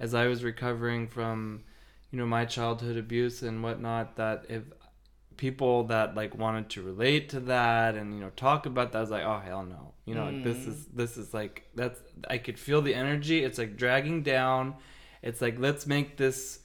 as 0.00 0.14
I 0.14 0.24
was 0.32 0.42
recovering 0.42 1.06
from, 1.06 1.60
you 2.10 2.18
know, 2.18 2.26
my 2.26 2.44
childhood 2.46 2.96
abuse 2.96 3.42
and 3.42 3.62
whatnot, 3.62 4.16
that 4.16 4.38
if 4.48 4.62
people 5.46 5.84
that 5.84 6.14
like 6.14 6.32
wanted 6.44 6.66
to 6.74 6.78
relate 6.82 7.24
to 7.34 7.40
that 7.40 7.90
and 7.96 8.14
you 8.14 8.20
know 8.20 8.30
talk 8.36 8.66
about 8.66 8.92
that, 8.92 8.98
I 8.98 9.00
was 9.06 9.10
like, 9.10 9.24
oh 9.24 9.40
hell 9.44 9.64
no, 9.64 9.82
you 10.06 10.14
know, 10.14 10.26
like, 10.26 10.44
this 10.44 10.60
is 10.70 10.78
this 11.00 11.16
is 11.16 11.34
like 11.34 11.54
that's 11.74 12.00
I 12.34 12.38
could 12.38 12.58
feel 12.66 12.80
the 12.80 12.94
energy. 12.94 13.38
It's 13.46 13.58
like 13.58 13.76
dragging 13.76 14.22
down. 14.22 14.74
It's 15.20 15.40
like 15.40 15.56
let's 15.58 15.84
make 15.86 16.16
this 16.16 16.60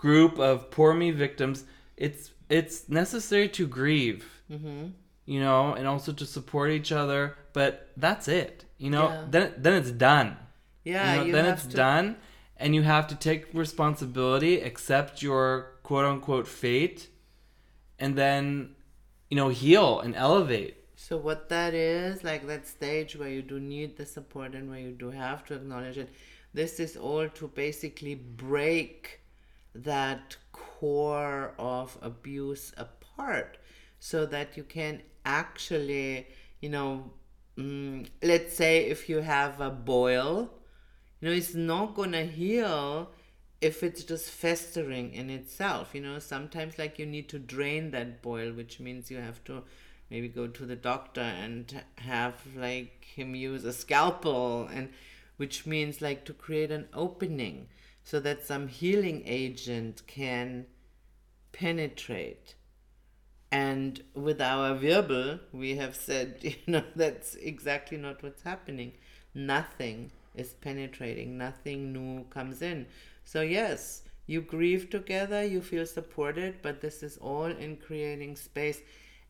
group 0.00 0.38
of 0.38 0.70
poor 0.70 0.94
me 0.94 1.10
victims 1.10 1.64
it's 1.98 2.30
it's 2.48 2.88
necessary 2.88 3.48
to 3.48 3.66
grieve 3.66 4.24
mm-hmm. 4.50 4.86
you 5.26 5.40
know 5.44 5.74
and 5.74 5.86
also 5.86 6.10
to 6.10 6.24
support 6.24 6.70
each 6.70 6.90
other 6.90 7.36
but 7.52 7.90
that's 7.98 8.26
it 8.26 8.64
you 8.78 8.90
know 8.94 9.08
Yeah. 9.08 9.24
then 9.34 9.54
then 9.58 9.74
it's 9.74 9.90
done 9.90 10.38
yeah 10.84 11.12
you 11.12 11.18
know, 11.18 11.26
you 11.26 11.32
then 11.32 11.44
it's 11.52 11.66
to, 11.66 11.76
done 11.76 12.16
and 12.56 12.74
you 12.74 12.82
have 12.82 13.06
to 13.08 13.14
take 13.14 13.52
responsibility 13.52 14.62
accept 14.70 15.22
your 15.22 15.44
quote 15.82 16.06
unquote 16.06 16.48
fate 16.48 17.08
and 18.00 18.16
then 18.16 18.74
you 19.28 19.36
know 19.36 19.50
heal 19.50 20.00
and 20.00 20.16
elevate. 20.16 20.76
So 20.96 21.16
what 21.16 21.48
that 21.48 21.72
is, 21.72 22.24
like 22.24 22.46
that 22.46 22.66
stage 22.66 23.16
where 23.16 23.28
you 23.28 23.42
do 23.42 23.58
need 23.58 23.96
the 23.96 24.04
support 24.04 24.54
and 24.54 24.68
where 24.68 24.80
you 24.80 24.92
do 24.92 25.10
have 25.10 25.44
to 25.46 25.54
acknowledge 25.54 25.96
it, 25.96 26.10
this 26.52 26.78
is 26.78 26.96
all 26.96 27.28
to 27.28 27.48
basically 27.48 28.14
break 28.14 29.20
that 29.74 30.36
core 30.52 31.54
of 31.58 31.96
abuse 32.02 32.72
apart 32.76 33.56
so 33.98 34.26
that 34.26 34.56
you 34.56 34.64
can 34.64 35.00
actually, 35.24 36.26
you 36.60 36.68
know, 36.68 37.10
mm, 37.56 38.06
let's 38.22 38.54
say 38.54 38.86
if 38.86 39.08
you 39.08 39.20
have 39.20 39.60
a 39.60 39.70
boil, 39.70 40.50
you 41.20 41.28
know, 41.28 41.34
it's 41.34 41.54
not 41.54 41.94
gonna 41.94 42.24
heal 42.24 43.10
if 43.60 43.82
it's 43.82 44.04
just 44.04 44.30
festering 44.30 45.12
in 45.12 45.30
itself. 45.30 45.94
You 45.94 46.00
know, 46.00 46.18
sometimes 46.18 46.78
like 46.78 46.98
you 46.98 47.06
need 47.06 47.28
to 47.30 47.38
drain 47.38 47.90
that 47.90 48.22
boil, 48.22 48.52
which 48.52 48.80
means 48.80 49.10
you 49.10 49.18
have 49.18 49.42
to 49.44 49.62
maybe 50.10 50.28
go 50.28 50.46
to 50.46 50.66
the 50.66 50.76
doctor 50.76 51.20
and 51.20 51.82
have 51.96 52.34
like 52.56 53.04
him 53.04 53.34
use 53.34 53.64
a 53.64 53.72
scalpel 53.72 54.68
and 54.72 54.90
which 55.36 55.66
means 55.66 56.02
like 56.02 56.24
to 56.24 56.32
create 56.32 56.70
an 56.70 56.88
opening 56.92 57.68
so 58.02 58.18
that 58.20 58.44
some 58.44 58.68
healing 58.68 59.22
agent 59.24 60.02
can 60.06 60.66
penetrate 61.52 62.54
and 63.52 64.02
with 64.14 64.40
our 64.40 64.76
wirbel, 64.76 65.40
we 65.52 65.76
have 65.76 65.96
said, 65.96 66.38
you 66.42 66.54
know, 66.66 66.84
that's 66.94 67.34
exactly 67.36 67.98
not 67.98 68.22
what's 68.22 68.42
happening. 68.42 68.92
Nothing 69.34 70.12
is 70.34 70.54
penetrating, 70.54 71.36
nothing 71.36 71.92
new 71.92 72.24
comes 72.24 72.62
in. 72.62 72.86
So, 73.30 73.42
yes, 73.42 74.02
you 74.26 74.40
grieve 74.40 74.90
together, 74.90 75.44
you 75.44 75.62
feel 75.62 75.86
supported, 75.86 76.62
but 76.62 76.80
this 76.80 77.00
is 77.04 77.16
all 77.18 77.44
in 77.44 77.76
creating 77.76 78.34
space. 78.34 78.80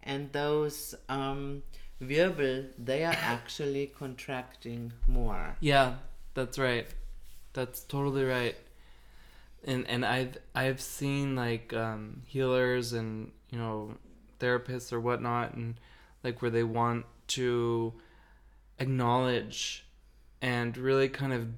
And 0.02 0.32
those 0.32 0.94
um, 1.10 1.62
wirbel, 2.00 2.70
they 2.78 3.04
are 3.04 3.14
actually 3.20 3.88
contracting 3.88 4.94
more. 5.06 5.54
Yeah, 5.60 5.96
that's 6.32 6.58
right. 6.58 6.86
That's 7.52 7.82
totally 7.82 8.24
right. 8.24 8.56
And 9.64 9.86
and 9.86 10.06
I've 10.06 10.38
I've 10.54 10.80
seen 10.80 11.36
like 11.36 11.74
um, 11.74 12.22
healers 12.24 12.94
and 12.94 13.32
you 13.50 13.58
know 13.58 13.98
therapists 14.38 14.94
or 14.94 15.00
whatnot, 15.00 15.52
and 15.52 15.74
like 16.24 16.40
where 16.40 16.50
they 16.50 16.64
want 16.64 17.04
to 17.36 17.92
acknowledge 18.78 19.84
and 20.40 20.74
really 20.78 21.10
kind 21.10 21.34
of 21.34 21.48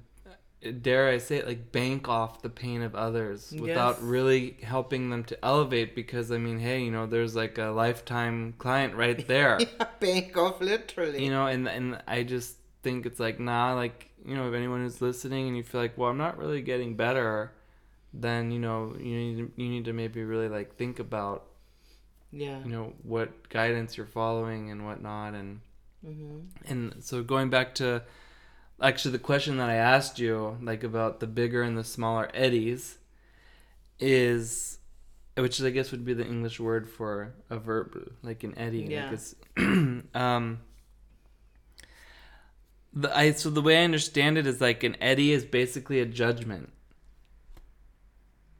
dare 0.71 1.09
I 1.09 1.17
say 1.17 1.37
it, 1.37 1.47
like 1.47 1.71
bank 1.71 2.07
off 2.09 2.41
the 2.41 2.49
pain 2.49 2.81
of 2.81 2.95
others 2.95 3.53
without 3.57 3.95
Yes. 3.95 4.01
really 4.01 4.57
helping 4.63 5.09
them 5.09 5.23
to 5.25 5.45
elevate. 5.45 5.95
Because 5.95 6.31
I 6.31 6.37
mean, 6.37 6.59
hey, 6.59 6.81
you 6.83 6.91
know, 6.91 7.05
there's 7.05 7.35
like 7.35 7.57
a 7.57 7.67
lifetime 7.67 8.53
client 8.57 8.95
right 8.95 9.27
there. 9.33 9.57
yeah, 9.59 9.87
bank 9.99 10.35
off 10.37 10.61
literally. 10.61 11.23
you 11.23 11.29
know 11.31 11.47
and 11.47 11.67
and 11.67 12.01
i 12.07 12.23
just 12.23 12.57
think 12.81 13.05
it's 13.05 13.19
like 13.19 13.39
nah 13.39 13.73
like 13.73 14.09
you 14.25 14.35
know 14.35 14.47
if 14.49 14.53
anyone 14.53 14.83
is 14.85 15.01
listening 15.01 15.47
and 15.47 15.55
you 15.57 15.63
feel 15.63 15.79
like 15.81 15.97
well 15.97 16.09
i'm 16.09 16.17
not 16.17 16.37
really 16.37 16.61
getting 16.61 16.95
better 16.95 17.51
then 18.13 18.51
you 18.51 18.59
know 18.59 18.93
you 18.99 19.15
need 19.17 19.37
to, 19.37 19.51
you 19.61 19.69
need 19.69 19.85
to 19.85 19.93
maybe 19.93 20.23
really 20.23 20.49
like 20.49 20.75
think 20.75 20.99
about 20.99 21.45
yeah. 22.31 22.59
you 22.63 22.69
know 22.71 22.93
what 23.03 23.47
guidance 23.49 23.95
you're 23.97 24.05
following 24.05 24.69
and 24.71 24.85
whatnot 24.85 25.33
and 25.33 25.59
Mm-hmm. 26.05 26.39
and 26.69 26.95
so 26.99 27.23
going 27.23 27.49
back 27.49 27.73
to 27.75 28.03
actually 28.81 29.11
the 29.11 29.19
question 29.19 29.57
that 29.57 29.69
i 29.69 29.75
asked 29.75 30.19
you 30.19 30.57
like 30.61 30.83
about 30.83 31.19
the 31.19 31.27
bigger 31.27 31.61
and 31.61 31.77
the 31.77 31.83
smaller 31.83 32.29
eddies 32.33 32.97
is 33.99 34.79
which 35.37 35.61
i 35.61 35.69
guess 35.69 35.91
would 35.91 36.03
be 36.05 36.13
the 36.13 36.25
english 36.25 36.59
word 36.59 36.89
for 36.89 37.33
a 37.49 37.57
verb 37.57 38.11
like 38.23 38.43
an 38.43 38.57
eddy 38.57 38.79
Yeah. 38.89 39.03
like 39.05 39.13
it's 39.13 39.35
um 40.13 40.59
the 42.93 43.15
i 43.17 43.31
so 43.31 43.49
the 43.49 43.61
way 43.61 43.79
i 43.81 43.83
understand 43.83 44.37
it 44.37 44.45
is 44.45 44.61
like 44.61 44.83
an 44.83 44.95
eddy 45.01 45.31
is 45.31 45.45
basically 45.45 45.99
a 45.99 46.05
judgment 46.05 46.71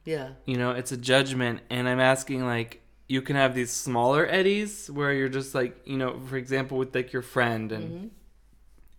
Yeah. 0.04 0.30
you 0.44 0.56
know 0.56 0.70
it's 0.72 0.92
a 0.92 0.96
judgment 0.96 1.60
and 1.70 1.88
i'm 1.88 2.00
asking 2.00 2.44
like 2.44 2.80
you 3.08 3.20
can 3.22 3.36
have 3.36 3.54
these 3.54 3.70
smaller 3.70 4.26
eddies 4.28 4.90
where 4.90 5.12
you're 5.12 5.28
just 5.28 5.54
like 5.54 5.76
you 5.84 5.96
know 5.98 6.20
for 6.26 6.36
example 6.36 6.78
with 6.78 6.94
like 6.94 7.12
your 7.12 7.22
friend 7.22 7.70
and 7.72 7.92
Mhm. 7.92 8.10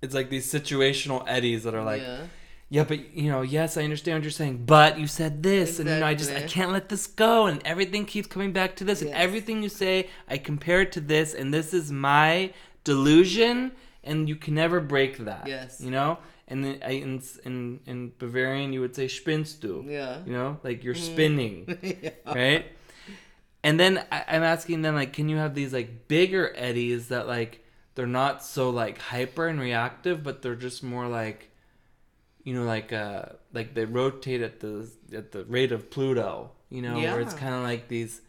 It's 0.05 0.15
like 0.19 0.29
these 0.29 0.47
situational 0.57 1.19
eddies 1.27 1.63
that 1.65 1.73
are 1.79 1.83
like 1.83 2.01
yeah. 2.01 2.21
yeah 2.75 2.83
but 2.91 2.99
you 3.21 3.29
know 3.31 3.41
yes 3.57 3.75
i 3.77 3.83
understand 3.83 4.15
what 4.17 4.23
you're 4.23 4.31
saying 4.43 4.55
but 4.65 4.91
you 5.01 5.07
said 5.07 5.33
this 5.49 5.79
and 5.79 5.87
you 5.89 5.97
know 6.01 6.05
i 6.13 6.15
just 6.21 6.31
i 6.31 6.43
can't 6.55 6.71
let 6.77 6.85
this 6.93 7.05
go 7.25 7.33
and 7.49 7.57
everything 7.73 8.03
keeps 8.13 8.27
coming 8.35 8.51
back 8.59 8.71
to 8.79 8.83
this 8.89 9.01
and 9.01 9.11
everything 9.25 9.61
you 9.65 9.69
say 9.83 9.93
i 10.33 10.37
compare 10.37 10.79
it 10.85 10.91
to 10.97 11.01
this 11.13 11.27
and 11.39 11.53
this 11.53 11.73
is 11.79 11.91
my 11.91 12.51
delusion 12.89 13.71
and 14.03 14.29
you 14.29 14.35
can 14.35 14.53
never 14.53 14.79
break 14.79 15.17
that 15.29 15.47
Yes. 15.47 15.81
you 15.81 15.91
know 15.91 16.17
and 16.47 16.63
then 16.63 16.77
I, 16.85 16.91
in, 16.91 17.21
in 17.43 17.79
in 17.87 18.11
bavarian 18.19 18.71
you 18.73 18.79
would 18.81 18.95
say 18.95 19.07
spinnst 19.07 19.61
du 19.61 19.83
Yeah. 19.87 20.19
you 20.27 20.33
know 20.33 20.59
like 20.63 20.83
you're 20.83 20.93
Mm. 20.95 21.11
spinning 21.13 21.55
yeah. 22.03 22.11
right? 22.41 22.65
And 23.63 23.79
then 23.79 23.93
I, 24.11 24.23
I'm 24.27 24.43
asking 24.43 24.83
them 24.83 24.93
like, 24.93 25.11
can 25.11 25.27
you 25.27 25.37
have 25.37 25.55
these 25.55 25.73
like 25.73 26.07
bigger 26.07 26.53
eddies 26.55 27.07
that 27.07 27.25
like 27.27 27.64
they're 27.95 28.05
not 28.05 28.43
so 28.43 28.69
like 28.69 28.99
hyper 28.99 29.47
and 29.47 29.59
reactive, 29.59 30.23
but 30.23 30.41
they're 30.41 30.55
just 30.55 30.83
more 30.83 31.07
like, 31.07 31.49
you 32.43 32.53
know, 32.53 32.63
like 32.63 32.93
uh 32.93 33.23
like 33.53 33.73
they 33.73 33.85
rotate 33.85 34.41
at 34.41 34.59
the 34.59 34.89
at 35.13 35.31
the 35.31 35.45
rate 35.45 35.71
of 35.71 35.89
Pluto, 35.89 36.51
you 36.69 36.81
know, 36.81 36.95
where 36.95 37.21
it's 37.21 37.33
kind 37.33 37.55
of 37.55 37.63
like 37.63 37.87
these. 37.87 38.21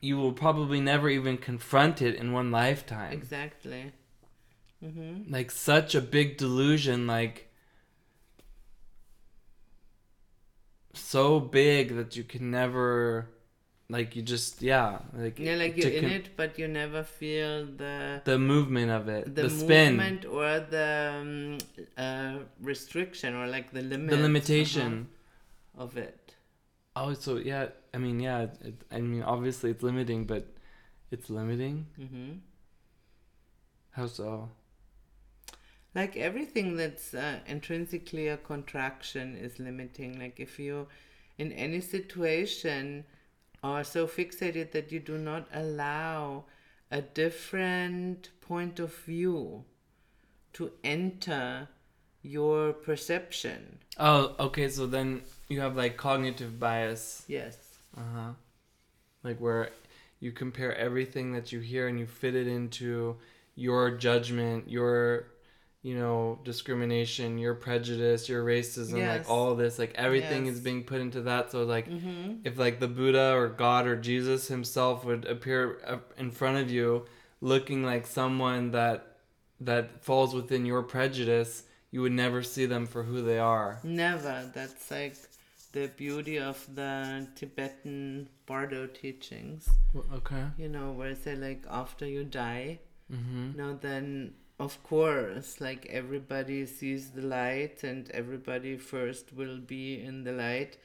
You 0.00 0.16
will 0.16 0.32
probably 0.32 0.80
never 0.80 1.08
even 1.08 1.38
confront 1.38 2.02
it 2.02 2.16
in 2.16 2.32
one 2.32 2.50
lifetime. 2.50 3.12
Exactly. 3.12 3.92
Mm-hmm. 4.84 5.32
Like 5.32 5.52
such 5.52 5.94
a 5.94 6.00
big 6.00 6.36
delusion, 6.36 7.06
like 7.06 7.48
so 10.94 11.38
big 11.38 11.94
that 11.94 12.16
you 12.16 12.24
can 12.24 12.50
never 12.50 13.28
like 13.90 14.14
you 14.16 14.22
just 14.22 14.60
yeah 14.62 14.98
like 15.14 15.38
Yeah, 15.38 15.54
like 15.54 15.76
you're 15.76 15.88
in 15.88 16.04
con- 16.04 16.10
it, 16.10 16.36
but 16.36 16.58
you 16.58 16.68
never 16.68 17.02
feel 17.02 17.64
the 17.66 18.22
the 18.24 18.38
movement 18.38 18.90
of 18.90 19.08
it 19.08 19.34
the, 19.34 19.42
the, 19.42 19.50
spin 19.50 19.94
movement 19.94 20.24
or 20.26 20.60
the 20.60 20.88
um, 21.20 21.58
uh, 21.96 22.38
restriction 22.60 23.34
or 23.34 23.46
like 23.46 23.72
the 23.72 23.82
limit 23.82 24.10
the 24.10 24.16
limitation 24.16 25.08
of 25.76 25.96
it. 25.96 26.34
oh 26.96 27.12
so 27.14 27.36
yeah 27.36 27.66
i 27.94 27.98
mean 27.98 28.20
yeah 28.20 28.40
it, 28.42 28.58
it, 28.62 28.74
i 28.90 29.00
mean 29.00 29.22
obviously 29.22 29.70
it's 29.70 29.82
limiting 29.82 30.24
but 30.24 30.46
it's 31.10 31.30
limiting 31.30 31.86
Mm-hmm. 32.00 32.38
how 33.90 34.06
so 34.06 34.48
Like 35.94 36.16
everything 36.16 36.76
that's 36.76 37.14
uh, 37.14 37.40
intrinsically 37.46 38.28
a 38.28 38.36
contraction 38.36 39.36
is 39.36 39.58
limiting. 39.58 40.18
Like 40.18 40.38
if 40.40 40.58
you, 40.58 40.86
in 41.38 41.52
any 41.52 41.80
situation, 41.80 43.04
are 43.62 43.84
so 43.84 44.06
fixated 44.06 44.70
that 44.72 44.92
you 44.92 45.00
do 45.00 45.18
not 45.18 45.48
allow 45.52 46.44
a 46.90 47.00
different 47.02 48.30
point 48.40 48.78
of 48.78 48.94
view 48.94 49.64
to 50.52 50.70
enter 50.82 51.68
your 52.22 52.72
perception. 52.72 53.78
oh 53.98 54.34
okay 54.38 54.68
so 54.68 54.86
then 54.86 55.22
you 55.48 55.60
have 55.60 55.76
like 55.76 55.96
cognitive 55.96 56.58
bias 56.58 57.24
Yes. 57.28 57.56
uh-huh 57.96 58.32
like 59.22 59.38
where 59.40 59.70
you 60.20 60.32
compare 60.32 60.74
everything 60.76 61.32
that 61.32 61.52
you 61.52 61.60
hear 61.60 61.86
and 61.88 61.98
you 61.98 62.06
fit 62.06 62.34
it 62.34 62.46
into 62.46 63.16
your 63.54 63.90
judgment 63.90 64.68
your 64.68 65.26
you 65.82 65.94
know 65.96 66.38
discrimination 66.44 67.38
your 67.38 67.54
prejudice 67.54 68.28
your 68.28 68.44
racism 68.44 68.98
Yes. 68.98 69.18
like 69.18 69.30
all 69.30 69.54
this 69.54 69.78
like 69.78 69.92
everything 69.94 70.46
is 70.46 70.58
being 70.60 70.82
put 70.82 71.00
into 71.00 71.20
that 71.22 71.52
so 71.52 71.62
like 71.64 71.88
Mm-hmm. 71.88 72.40
if 72.44 72.58
like 72.58 72.80
the 72.80 72.88
buddha 72.88 73.32
or 73.34 73.48
god 73.48 73.86
or 73.86 73.94
jesus 73.96 74.48
himself 74.48 75.04
would 75.04 75.24
appear 75.24 75.78
in 76.18 76.30
front 76.32 76.58
of 76.58 76.70
you 76.70 77.06
looking 77.40 77.84
like 77.84 78.06
someone 78.06 78.72
that 78.72 79.18
that 79.60 80.02
falls 80.04 80.34
within 80.34 80.66
your 80.66 80.82
prejudice 80.82 81.62
you 81.92 82.02
would 82.02 82.12
never 82.12 82.42
see 82.42 82.66
them 82.66 82.84
for 82.86 83.02
who 83.04 83.22
they 83.22 83.38
are 83.38 83.80
Never. 83.84 84.50
That's 84.52 84.90
like 84.90 85.14
the 85.72 85.86
beauty 85.96 86.38
of 86.38 86.58
the 86.74 87.26
Tibetan 87.36 88.28
Bardo 88.46 88.86
teachings. 88.88 89.68
okay 90.12 90.44
You 90.58 90.68
know, 90.68 90.92
where 90.92 91.14
they 91.14 91.20
say 91.20 91.36
like 91.36 91.64
after 91.70 92.04
you 92.06 92.24
die, 92.24 92.80
mm-hmm 93.12 93.56
Now 93.56 93.78
then, 93.80 94.34
of 94.60 94.82
course, 94.82 95.60
like 95.60 95.86
everybody 95.86 96.66
sees 96.66 97.10
the 97.10 97.22
light 97.22 97.84
and 97.84 98.10
everybody 98.10 98.76
first 98.76 99.32
will 99.32 99.58
be 99.58 100.00
in 100.00 100.24
the 100.24 100.32
light. 100.32 100.78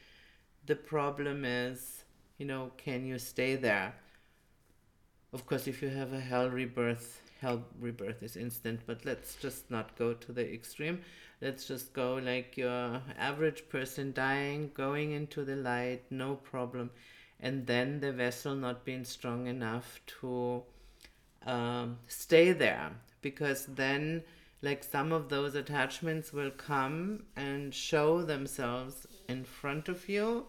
The 0.68 0.76
problem 0.76 1.44
is, 1.44 2.04
you 2.38 2.46
know, 2.46 2.72
can 2.78 3.06
you 3.06 3.18
stay 3.18 3.56
there? 3.56 3.96
Of 5.34 5.48
course, 5.48 5.68
if 5.68 5.82
you 5.82 5.90
have 5.90 6.14
a 6.14 6.20
hell 6.20 6.52
rebirth, 6.52 7.20
hell 7.42 7.64
rebirth 7.80 8.22
is 8.22 8.38
instant, 8.38 8.82
but 8.86 9.06
let's 9.06 9.36
just 9.36 9.72
not 9.72 9.98
go 9.98 10.14
to 10.14 10.32
the 10.32 10.54
extreme. 10.54 11.02
Let's 11.42 11.66
just 11.68 11.94
go 11.94 12.16
like 12.24 12.56
your 12.56 13.02
average 13.18 13.68
person 13.70 14.14
dying, 14.14 14.70
going 14.76 15.14
into 15.14 15.44
the 15.44 15.56
light, 15.56 16.04
no 16.12 16.36
problem. 16.36 16.92
And 17.40 17.66
then 17.66 18.00
the 18.00 18.12
vessel 18.12 18.56
not 18.56 18.86
being 18.86 19.04
strong 19.04 19.48
enough 19.48 20.00
to 20.22 20.62
um, 21.46 21.98
stay 22.08 22.52
there 22.52 22.92
because 23.24 23.66
then 23.66 24.24
like 24.62 24.84
some 24.84 25.12
of 25.12 25.30
those 25.30 25.56
attachments 25.56 26.32
will 26.32 26.52
come 26.52 27.24
and 27.36 27.74
show 27.74 28.22
themselves 28.22 29.08
in 29.28 29.44
front 29.44 29.90
of 29.90 30.08
you 30.08 30.46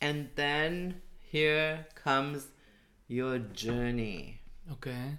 and 0.00 0.28
then 0.34 1.00
here 1.20 1.86
comes 1.94 2.48
your 3.08 3.38
journey. 3.38 4.40
Okay. 4.72 5.18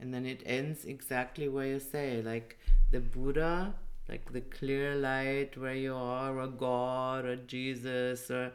And 0.00 0.12
then 0.14 0.26
it 0.26 0.42
ends 0.46 0.84
exactly 0.84 1.48
where 1.48 1.66
you 1.66 1.80
say 1.80 2.22
like 2.22 2.58
the 2.90 3.00
buddha 3.00 3.74
like 4.08 4.32
the 4.32 4.40
clear 4.40 4.94
light 4.94 5.56
where 5.56 5.74
you 5.74 5.94
are 5.94 6.38
or 6.38 6.46
god 6.46 7.24
or 7.26 7.36
jesus 7.36 8.30
or 8.30 8.52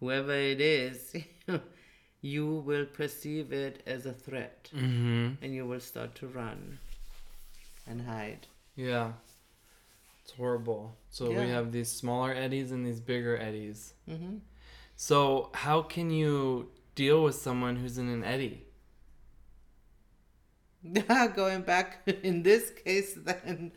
whoever 0.00 0.34
it 0.34 0.60
is 0.60 1.14
you 2.20 2.46
will 2.68 2.84
perceive 2.84 3.52
it 3.52 3.82
as 3.86 4.04
a 4.06 4.12
threat 4.12 4.68
mm-hmm 4.74 5.34
and 5.42 5.54
you 5.54 5.64
will 5.66 5.80
start 5.80 6.14
to 6.14 6.26
run 6.26 6.78
and 7.86 8.02
hide 8.02 8.46
Yeah. 8.76 9.12
It's 10.24 10.32
horrible. 10.36 10.94
So 11.10 11.30
we 11.30 11.48
have 11.48 11.72
these 11.72 11.90
smaller 11.90 12.32
eddies 12.34 12.70
and 12.70 12.84
these 12.86 13.00
bigger 13.00 13.36
eddies. 13.38 13.94
mm-hmm. 14.08 14.36
So 14.96 15.50
how 15.54 15.80
can 15.82 16.10
you 16.10 16.68
deal 16.94 17.22
with 17.24 17.34
someone 17.36 17.76
who's 17.76 17.96
in 17.98 18.08
an 18.08 18.24
eddy? 18.24 18.64
going 21.34 21.62
back 21.62 22.02
in 22.22 22.42
this 22.42 22.70
case 22.84 23.14
then 23.14 23.72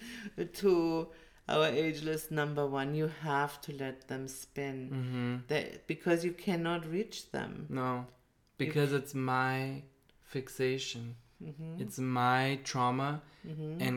to 0.54 1.08
our 1.50 1.66
ageless 1.68 2.30
number 2.32 2.66
one 2.68 2.94
you 2.94 3.10
have 3.22 3.60
to 3.62 3.74
let 3.74 4.08
them 4.08 4.28
spin 4.28 4.90
Mm-hmm. 4.94 5.36
that 5.48 5.88
because 5.88 6.24
you 6.24 6.32
cannot 6.34 6.86
reach 6.86 7.32
them 7.32 7.66
No. 7.70 8.06
Because 8.66 8.94
it's 8.94 9.14
my 9.16 9.82
fixation. 10.34 11.16
mm-hmm. 11.44 11.82
It's 11.82 11.98
my 12.00 12.60
trauma 12.64 13.22
Mm-hmm. 13.48 13.82
and 13.86 13.96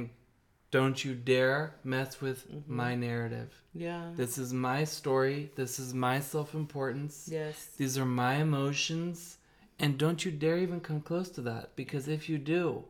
don't 0.70 1.04
you 1.04 1.14
dare 1.14 1.74
mess 1.84 2.20
with 2.26 2.38
Mhm. 2.50 2.66
my 2.82 2.92
narrative. 3.08 3.50
yeah 3.74 4.12
This 4.20 4.38
is 4.38 4.52
my 4.52 4.84
story. 4.84 5.50
This 5.60 5.78
is 5.78 5.92
my 5.92 6.16
self-importance. 6.32 7.14
yes 7.38 7.56
These 7.80 7.94
are 8.00 8.06
my 8.24 8.34
emotions 8.48 9.38
and 9.78 9.98
don't 9.98 10.24
you 10.24 10.32
dare 10.44 10.58
even 10.66 10.80
come 10.80 11.00
close 11.10 11.28
to 11.36 11.42
that 11.50 11.64
because 11.76 12.04
if 12.08 12.22
you 12.30 12.38
do, 12.38 12.84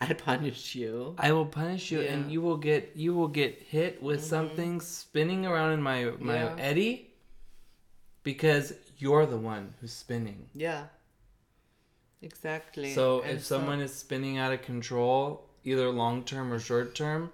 I'll 0.00 0.14
punish 0.14 0.74
you. 0.74 1.14
I 1.18 1.32
will 1.32 1.46
punish 1.46 1.90
you, 1.92 2.00
and 2.12 2.30
you 2.32 2.40
will 2.46 2.56
get 2.70 2.82
you 3.04 3.14
will 3.14 3.28
get 3.42 3.52
hit 3.74 4.02
with 4.02 4.22
something 4.24 4.80
spinning 4.80 5.46
around 5.46 5.72
in 5.76 5.82
my 5.90 5.98
my 6.30 6.34
Yeah. 6.44 6.56
eddy, 6.70 6.92
because 8.22 8.74
you're 8.98 9.26
the 9.26 9.36
one 9.36 9.74
who's 9.80 9.92
spinning. 9.92 10.48
Yeah. 10.54 10.84
Exactly. 12.22 12.94
So 12.94 13.20
And 13.22 13.38
if 13.38 13.44
someone 13.44 13.80
is 13.80 13.94
spinning 13.94 14.38
out 14.38 14.52
of 14.52 14.62
control, 14.62 15.48
either 15.62 15.88
long 15.90 16.24
term 16.24 16.52
or 16.52 16.58
short 16.58 16.94
term, 16.94 17.30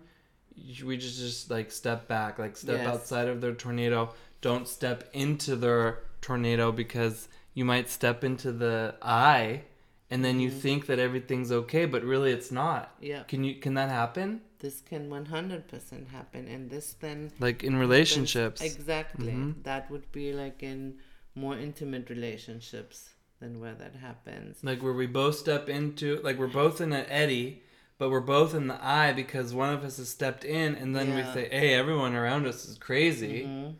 we 0.84 0.96
just 0.96 1.18
just 1.18 1.50
like 1.50 1.70
step 1.70 2.08
back, 2.08 2.38
like 2.38 2.56
step 2.56 2.78
Yes. 2.78 2.86
outside 2.88 3.28
of 3.28 3.40
their 3.40 3.54
tornado. 3.54 4.12
Don't 4.40 4.66
step 4.66 5.08
into 5.12 5.54
their 5.56 6.00
tornado 6.20 6.72
because 6.72 7.28
you 7.54 7.64
might 7.64 7.88
step 7.88 8.24
into 8.24 8.52
the 8.52 8.94
eye, 9.02 9.62
and 10.10 10.24
then 10.24 10.34
Mm-hmm. 10.34 10.40
you 10.42 10.50
think 10.50 10.86
that 10.86 10.98
everything's 10.98 11.52
okay, 11.52 11.84
but 11.86 12.02
really 12.02 12.32
it's 12.32 12.50
not. 12.50 12.94
Yeah. 13.00 13.22
Can 13.24 13.44
you 13.44 13.54
can 13.56 13.74
that 13.74 13.90
happen? 13.90 14.42
this 14.60 14.82
can 14.82 15.08
100% 15.08 16.08
happen 16.08 16.46
and 16.46 16.68
this 16.68 16.92
then 17.00 17.32
Like 17.40 17.64
in 17.64 17.72
happens- 17.72 17.80
relationships. 17.80 18.60
exactly 18.60 19.32
Mhm. 19.32 19.62
that 19.62 19.90
would 19.90 20.12
be 20.12 20.34
like 20.34 20.62
in 20.62 20.98
more 21.34 21.56
intimate 21.58 22.10
relationships 22.10 23.10
than 23.40 23.60
where 23.60 23.74
that 23.74 23.94
happens. 23.96 24.58
Like 24.62 24.82
where 24.82 24.92
we 24.92 25.06
both 25.06 25.36
step 25.36 25.68
into 25.68 26.20
like 26.22 26.38
we're 26.38 26.46
both 26.48 26.80
in 26.80 26.92
an 26.92 27.06
eddy 27.08 27.62
but 27.98 28.08
we're 28.10 28.20
both 28.20 28.54
in 28.54 28.66
the 28.66 28.82
eye 28.82 29.12
because 29.12 29.52
one 29.52 29.74
of 29.74 29.84
us 29.84 29.98
has 29.98 30.08
stepped 30.08 30.42
in 30.42 30.74
and 30.74 30.96
then 30.96 31.14
we 31.14 31.22
say 31.34 31.48
hey 31.50 31.74
everyone 31.74 32.14
around 32.14 32.46
us 32.46 32.66
is 32.66 32.78
crazy. 32.78 33.42
Mhm. 33.44 33.74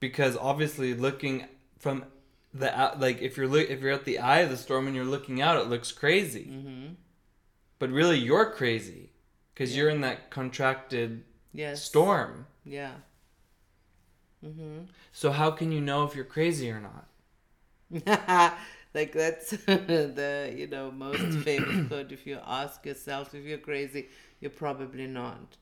because 0.00 0.36
obviously 0.36 0.94
looking 0.94 1.46
from 1.78 2.04
the 2.54 2.76
out 2.78 2.98
like 3.00 3.20
if 3.22 3.36
you're 3.36 3.46
look 3.48 3.68
if 3.70 3.80
you're 3.80 3.92
at 3.92 4.04
the 4.04 4.18
eye 4.18 4.40
of 4.40 4.50
the 4.50 4.56
storm 4.56 4.86
and 4.86 4.96
you're 4.96 5.04
looking 5.04 5.40
out 5.40 5.56
it 5.60 5.68
looks 5.68 5.92
crazy. 5.92 6.46
Mhm. 6.46 6.96
but 7.78 7.90
really 7.90 8.18
you're 8.18 8.50
crazy 8.50 9.10
because 9.54 9.70
Yeah. 9.72 9.82
you're 9.82 9.90
in 9.90 10.00
that 10.02 10.30
contracted 10.30 11.24
yes. 11.52 11.82
storm. 11.84 12.46
Yeah 12.64 12.94
mm-hmm. 14.44 14.84
so 15.12 15.30
how 15.30 15.50
can 15.50 15.72
you 15.72 15.80
know 15.80 16.04
if 16.04 16.14
you're 16.14 16.24
crazy 16.24 16.70
or 16.70 16.80
not 16.80 17.06
like 18.94 19.12
that's 19.12 19.50
the 19.66 20.52
you 20.56 20.66
know 20.66 20.90
most 20.90 21.38
famous 21.44 21.88
quote 21.88 22.12
if 22.12 22.26
you 22.26 22.38
ask 22.46 22.84
yourself 22.84 23.34
if 23.34 23.44
you're 23.44 23.58
crazy 23.58 24.08
you're 24.40 24.50
probably 24.50 25.06
not 25.06 25.56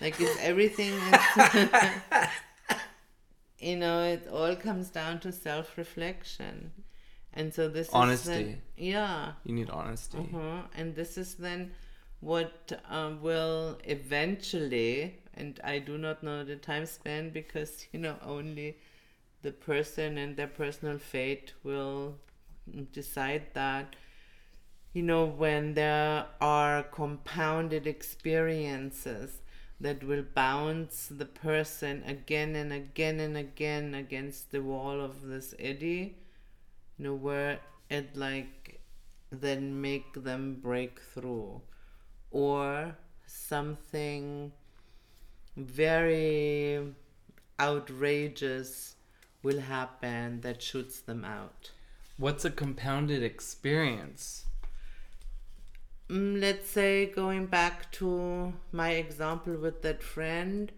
like 0.00 0.20
it's 0.20 0.36
everything 0.40 0.92
is 0.92 2.28
you 3.58 3.76
know 3.76 4.02
it 4.02 4.28
all 4.32 4.54
comes 4.56 4.88
down 4.90 5.20
to 5.20 5.30
self-reflection 5.30 6.72
and 7.34 7.54
so 7.54 7.68
this 7.68 7.88
is 7.88 7.94
Honesty. 7.94 8.30
then, 8.30 8.62
yeah 8.76 9.32
you 9.44 9.54
need 9.54 9.70
honesty 9.70 10.18
uh-huh. 10.18 10.62
and 10.74 10.94
this 10.94 11.16
is 11.16 11.34
then 11.34 11.72
what 12.20 12.72
uh, 12.88 13.10
will 13.20 13.78
eventually 13.84 15.21
and 15.34 15.60
i 15.64 15.78
do 15.78 15.96
not 15.98 16.22
know 16.22 16.44
the 16.44 16.56
time 16.56 16.86
span 16.86 17.30
because 17.30 17.86
you 17.92 17.98
know 17.98 18.16
only 18.24 18.76
the 19.42 19.52
person 19.52 20.18
and 20.18 20.36
their 20.36 20.46
personal 20.46 20.98
fate 20.98 21.52
will 21.64 22.14
decide 22.92 23.42
that 23.54 23.96
you 24.92 25.02
know 25.02 25.24
when 25.24 25.74
there 25.74 26.26
are 26.40 26.82
compounded 26.84 27.86
experiences 27.86 29.40
that 29.80 30.04
will 30.04 30.22
bounce 30.34 31.08
the 31.10 31.24
person 31.24 32.02
again 32.06 32.54
and 32.54 32.72
again 32.72 33.18
and 33.18 33.36
again 33.36 33.94
against 33.94 34.52
the 34.52 34.62
wall 34.62 35.00
of 35.00 35.22
this 35.22 35.54
eddy 35.58 36.16
you 36.98 37.04
know 37.04 37.14
where 37.14 37.58
it 37.90 38.14
like 38.16 38.80
then 39.32 39.80
make 39.80 40.12
them 40.22 40.58
break 40.62 41.00
through. 41.00 41.62
Or 42.30 42.96
something 43.26 44.52
very 45.56 46.94
outrageous 47.60 48.96
will 49.42 49.60
happen 49.60 50.40
that 50.40 50.62
shoots 50.62 51.00
them 51.00 51.24
out. 51.24 51.70
What's 52.16 52.44
a 52.44 52.50
compounded 52.50 53.22
experience? 53.22 54.44
Mm, 56.08 56.40
let's 56.40 56.68
say 56.68 57.06
going 57.06 57.46
back 57.46 57.90
to 57.92 58.52
my 58.70 58.90
example 58.90 59.56
with 59.56 59.82
that 59.82 60.02
friend. 60.02 60.70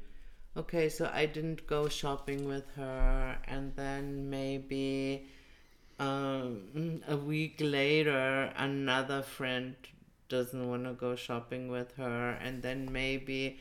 Okay 0.56 0.88
so 0.88 1.10
i 1.12 1.26
didn't 1.26 1.66
go 1.66 1.88
shopping 1.88 2.46
with 2.46 2.64
her 2.76 3.36
and 3.48 3.74
then 3.74 4.30
maybe 4.30 5.26
um, 5.98 7.02
a 7.08 7.16
week 7.16 7.56
later 7.60 8.52
another 8.56 9.22
friend 9.22 9.74
doesn't 10.28 10.68
want 10.68 10.84
to 10.84 10.92
go 10.92 11.16
shopping 11.16 11.68
with 11.68 11.96
her 11.96 12.38
and 12.40 12.62
then 12.62 12.88
maybe 12.92 13.58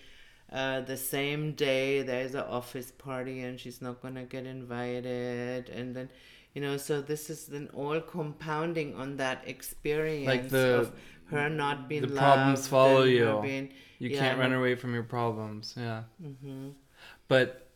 uh, 0.53 0.81
the 0.81 0.95
same 0.97 1.53
day 1.53 2.01
there's 2.03 2.35
an 2.35 2.45
office 2.59 2.91
party 2.91 3.41
and 3.41 3.59
she's 3.59 3.81
not 3.81 4.01
going 4.01 4.15
to 4.15 4.23
get 4.23 4.45
invited 4.45 5.69
and 5.69 5.95
then 5.95 6.09
you 6.53 6.61
know 6.61 6.77
so 6.77 7.01
this 7.01 7.29
is 7.29 7.47
then 7.47 7.67
all 7.73 7.99
compounding 7.99 8.93
on 8.95 9.17
that 9.17 9.41
experience 9.47 10.27
like 10.27 10.49
the- 10.49 10.79
of 10.81 10.91
her 11.33 11.49
not 11.49 11.89
being 11.89 12.01
the 12.03 12.07
loved 12.09 12.17
problems 12.19 12.67
follow 12.67 13.03
you. 13.03 13.39
being- 13.41 13.71
You 13.99 14.09
Yeah, 14.09 14.19
can't 14.19 14.39
run 14.39 14.53
away 14.53 14.75
from 14.75 14.93
your 14.93 15.03
problems. 15.17 15.73
Yeah. 15.77 16.03
hmm 16.21 16.69
But 17.29 17.69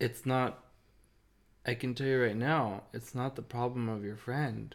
it's 0.00 0.26
not, 0.26 0.50
I 1.64 1.74
can 1.74 1.94
tell 1.94 2.06
you 2.08 2.20
right 2.22 2.36
now, 2.36 2.82
it's 2.92 3.14
not 3.14 3.36
the 3.36 3.42
problem 3.42 3.88
of 3.88 4.04
your 4.04 4.16
friend. 4.16 4.74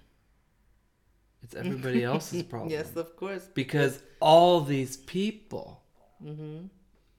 It's 1.44 1.54
everybody 1.56 2.04
else's 2.12 2.44
problem. 2.44 2.72
yes 2.72 2.96
of 2.96 3.16
course 3.18 3.46
Because 3.54 4.02
all 4.22 4.62
these 4.62 4.96
people, 4.98 5.84
mm-hmm. 6.24 6.68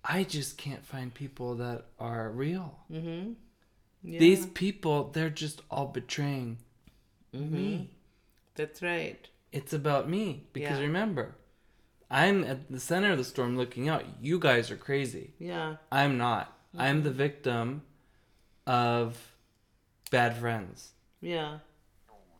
I 0.04 0.24
just 0.24 0.58
can't 0.58 0.84
find 0.84 1.12
people 1.12 1.54
that 1.56 1.86
are 1.98 2.30
real. 2.30 2.78
Mm-hmm. 2.92 3.32
Yeah. 4.02 4.18
These 4.18 4.46
people, 4.46 5.10
they're 5.12 5.30
just 5.30 5.62
all 5.70 5.86
betraying 5.86 6.58
mm-hmm. 7.34 7.54
me. 7.54 7.90
That's 8.54 8.82
right. 8.82 9.26
It's 9.50 9.72
about 9.72 10.08
me. 10.08 10.46
Because 10.52 10.78
Yeah. 10.78 10.84
remember, 10.84 11.36
I'm 12.10 12.44
at 12.44 12.70
the 12.70 12.80
center 12.80 13.12
of 13.12 13.18
the 13.18 13.24
storm 13.24 13.56
looking 13.56 13.88
out. 13.88 14.04
You 14.20 14.38
guys 14.38 14.70
are 14.70 14.76
crazy. 14.76 15.32
Yeah. 15.38 15.76
I'm 15.90 16.18
not. 16.18 16.52
I'm 16.76 16.96
Mm-hmm. 16.96 17.04
the 17.04 17.10
victim 17.12 17.82
of 18.66 19.36
bad 20.10 20.36
friends. 20.36 20.92
Yeah. 21.20 21.58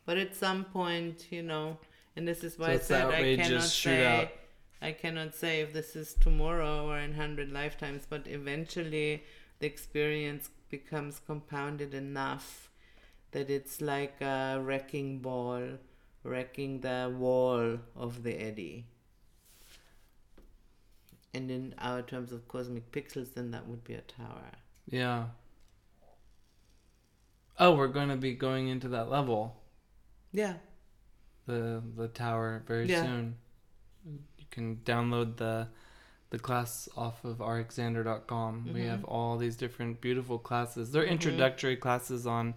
But 0.05 0.19
at 0.19 0.37
some 0.37 0.65
point, 0.65 1.33
you 1.33 1.43
know, 1.43 1.79
and 2.15 2.29
this 2.29 2.45
is 2.45 2.59
why 2.59 2.73
it's 2.73 2.91
I 2.91 2.95
said 3.01 3.07
I 3.09 3.37
cannot 3.37 3.63
shootout. 3.63 3.63
say 3.71 4.33
I 4.85 4.93
cannot 4.93 5.35
say 5.35 5.61
if 5.63 5.73
this 5.73 5.97
is 5.97 6.13
tomorrow 6.13 6.87
or 6.87 6.99
in 6.99 7.15
hundred 7.15 7.51
lifetimes, 7.51 8.07
but 8.09 8.27
eventually 8.27 9.23
the 9.59 9.67
experience 9.67 10.51
becomes 10.69 11.21
compounded 11.27 11.95
enough 11.95 12.69
that 13.31 13.49
it's 13.49 13.81
like 13.81 14.21
a 14.21 14.61
wrecking 14.63 15.21
ball 15.21 15.79
wrecking 16.23 16.81
the 16.81 17.15
wall 17.17 17.79
of 17.97 18.23
the 18.25 18.35
eddy. 18.35 18.85
And 21.33 21.51
in 21.51 21.75
our 21.79 22.03
terms 22.03 22.31
of 22.31 22.47
cosmic 22.47 22.93
pixels, 22.93 23.35
then 23.35 23.51
that 23.53 23.67
would 23.67 23.85
be 23.85 23.95
a 23.95 24.03
tower. 24.03 24.53
Yeah. 24.87 25.27
Oh, 27.59 27.75
we're 27.75 27.89
going 27.89 28.09
to 28.11 28.17
be 28.17 28.35
going 28.35 28.69
into 28.69 28.89
that 28.89 29.09
level, 29.09 29.63
Yeah. 30.33 30.55
the 31.47 31.83
the 31.97 32.09
tower, 32.09 32.63
very 32.67 32.87
Yeah. 32.87 33.03
soon. 33.03 33.37
Can 34.55 34.77
download 34.85 35.37
the 35.37 35.67
the 36.31 36.39
class 36.39 36.89
off 36.97 37.25
of 37.25 37.39
rxander.com. 37.39 38.73
We 38.73 38.81
Mhm. 38.81 38.89
have 38.89 39.05
all 39.05 39.37
these 39.37 39.57
different 39.57 40.01
beautiful 40.01 40.39
classes. 40.39 40.91
They're 40.93 41.05
Mhm. 41.05 41.11
introductory 41.11 41.77
classes 41.77 42.27
on 42.27 42.55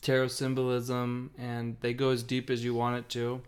tarot 0.00 0.28
symbolism, 0.28 1.30
and 1.38 1.76
they 1.80 1.92
go 1.94 2.10
as 2.10 2.22
deep 2.22 2.48
as 2.50 2.64
you 2.64 2.74
want 2.74 2.96
it 2.98 3.08
to, 3.10 3.42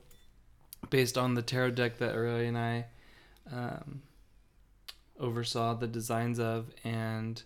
based 0.90 1.16
on 1.18 1.34
the 1.34 1.42
tarot 1.42 1.70
deck 1.72 1.98
that 1.98 2.14
Aurelia 2.14 2.48
and 2.48 2.58
I 2.58 2.86
um, 3.50 4.02
oversaw 5.18 5.74
the 5.74 5.86
designs 5.88 6.38
of, 6.38 6.70
and 6.84 7.42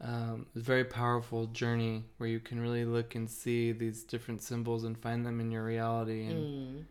um, 0.00 0.46
it's 0.48 0.56
a 0.56 0.66
very 0.66 0.84
powerful 0.84 1.46
journey 1.46 2.04
where 2.18 2.28
you 2.28 2.40
can 2.40 2.58
really 2.60 2.84
look 2.84 3.14
and 3.14 3.30
see 3.30 3.70
these 3.72 4.02
different 4.02 4.42
symbols 4.42 4.82
and 4.84 4.98
find 4.98 5.24
them 5.24 5.38
in 5.40 5.50
your 5.52 5.64
reality, 5.64 6.26
and 6.26 6.44
Mm. 6.44 6.84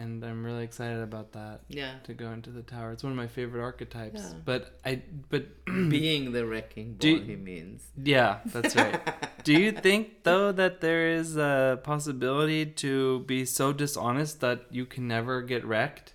And 0.00 0.24
I'm 0.24 0.44
really 0.44 0.64
excited 0.64 1.00
about 1.02 1.32
that 1.32 1.60
Yeah. 1.68 1.94
to 2.04 2.14
go 2.14 2.30
into 2.32 2.50
the 2.50 2.62
tower. 2.62 2.92
It's 2.92 3.02
one 3.02 3.12
of 3.12 3.16
my 3.16 3.26
favorite 3.26 3.62
archetypes, 3.62 4.22
Yeah. 4.22 4.38
but 4.44 4.78
I 4.84 5.02
but 5.28 5.44
Being 5.66 6.32
the 6.32 6.44
wrecking 6.46 6.88
ball, 6.94 6.98
Do 7.00 7.20
he 7.20 7.36
means. 7.36 7.82
yeah, 7.96 8.40
that's 8.46 8.74
right. 8.76 9.00
Do 9.44 9.52
you 9.52 9.72
think 9.72 10.24
though 10.24 10.52
that 10.52 10.80
there 10.80 11.08
is 11.08 11.36
a 11.36 11.80
possibility 11.82 12.66
to 12.84 13.20
be 13.20 13.44
so 13.44 13.72
dishonest 13.72 14.40
that 14.40 14.66
you 14.70 14.84
can 14.86 15.06
never 15.08 15.42
get 15.42 15.64
wrecked? 15.64 16.14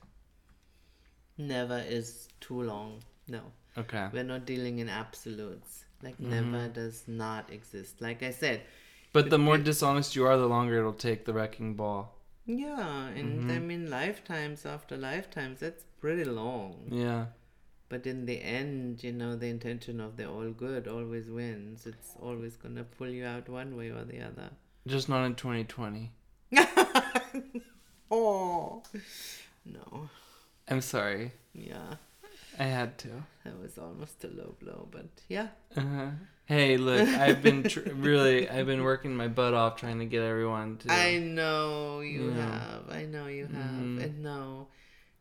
Never 1.38 1.80
is 1.80 2.28
too 2.39 2.62
long. 2.62 3.02
No. 3.28 3.41
Okay. 3.78 4.08
We're 4.13 4.24
not 4.24 4.45
dealing 4.45 4.80
in 4.80 4.88
absolutes. 4.89 5.84
Like, 6.02 6.17
Mhm. 6.17 6.30
never 6.30 6.67
does 6.69 7.04
not 7.08 7.50
exist. 7.52 8.00
Like 8.02 8.24
I 8.24 8.32
said, 8.32 8.62
But 9.12 9.30
the 9.30 9.38
more 9.38 9.56
it- 9.56 9.63
dishonest 9.63 10.15
you 10.15 10.26
are, 10.26 10.38
the 10.38 10.48
longer 10.48 10.78
it'll 10.80 10.93
take 10.93 11.26
the 11.26 11.34
wrecking 11.34 11.76
ball. 11.76 12.14
Yeah, 12.45 13.08
and 13.08 13.51
I 13.51 13.55
Mhm. 13.58 13.65
mean, 13.65 13.89
lifetimes 13.89 14.65
after 14.65 14.95
lifetimes, 14.97 15.60
that's 15.62 15.84
pretty 15.99 16.25
long. 16.25 16.89
Yeah. 16.91 17.27
But 17.89 18.05
in 18.08 18.25
the 18.25 18.41
end, 18.41 19.03
you 19.03 19.12
know, 19.12 19.36
the 19.36 19.47
intention 19.47 19.99
of 19.99 20.17
the 20.17 20.29
all 20.29 20.51
good 20.51 20.88
always 20.88 21.29
wins. 21.29 21.86
It's 21.86 22.15
always 22.21 22.55
gonna 22.58 22.84
pull 22.84 23.10
you 23.10 23.25
out 23.25 23.49
one 23.49 23.75
way 23.75 23.89
or 23.89 24.03
the 24.03 24.21
other. 24.21 24.49
Just 24.88 25.10
not 25.10 25.25
in 25.25 25.36
2020. 25.36 26.12
oh, 28.12 28.84
no. 29.65 30.10
I'm 30.67 30.81
sorry. 30.81 31.31
Yeah, 31.53 31.95
I 32.60 32.63
had 32.63 32.97
to. 32.99 33.23
that 33.43 33.60
was 33.62 33.77
almost 33.77 34.23
a 34.23 34.27
low 34.27 34.55
blow, 34.60 34.88
but 34.91 35.08
yeah. 35.29 35.47
Uh-huh. 35.77 36.10
Hey, 36.47 36.77
look, 36.77 37.08
I've 37.08 37.41
been 37.41 37.63
tr- 37.63 37.79
really, 37.95 38.47
I've 38.47 38.67
been 38.67 38.84
working 38.84 39.15
my 39.15 39.27
butt 39.27 39.53
off 39.55 39.77
trying 39.77 39.97
to 39.99 40.05
get 40.05 40.21
everyone 40.21 40.77
to. 40.77 40.91
I 40.91 41.17
know 41.17 42.01
you 42.01 42.29
have. 42.31 42.84
I 42.89 43.05
know 43.05 43.25
you 43.27 43.47
have. 43.47 43.53
Mhm. 43.55 44.03
And 44.03 44.21
no, 44.23 44.67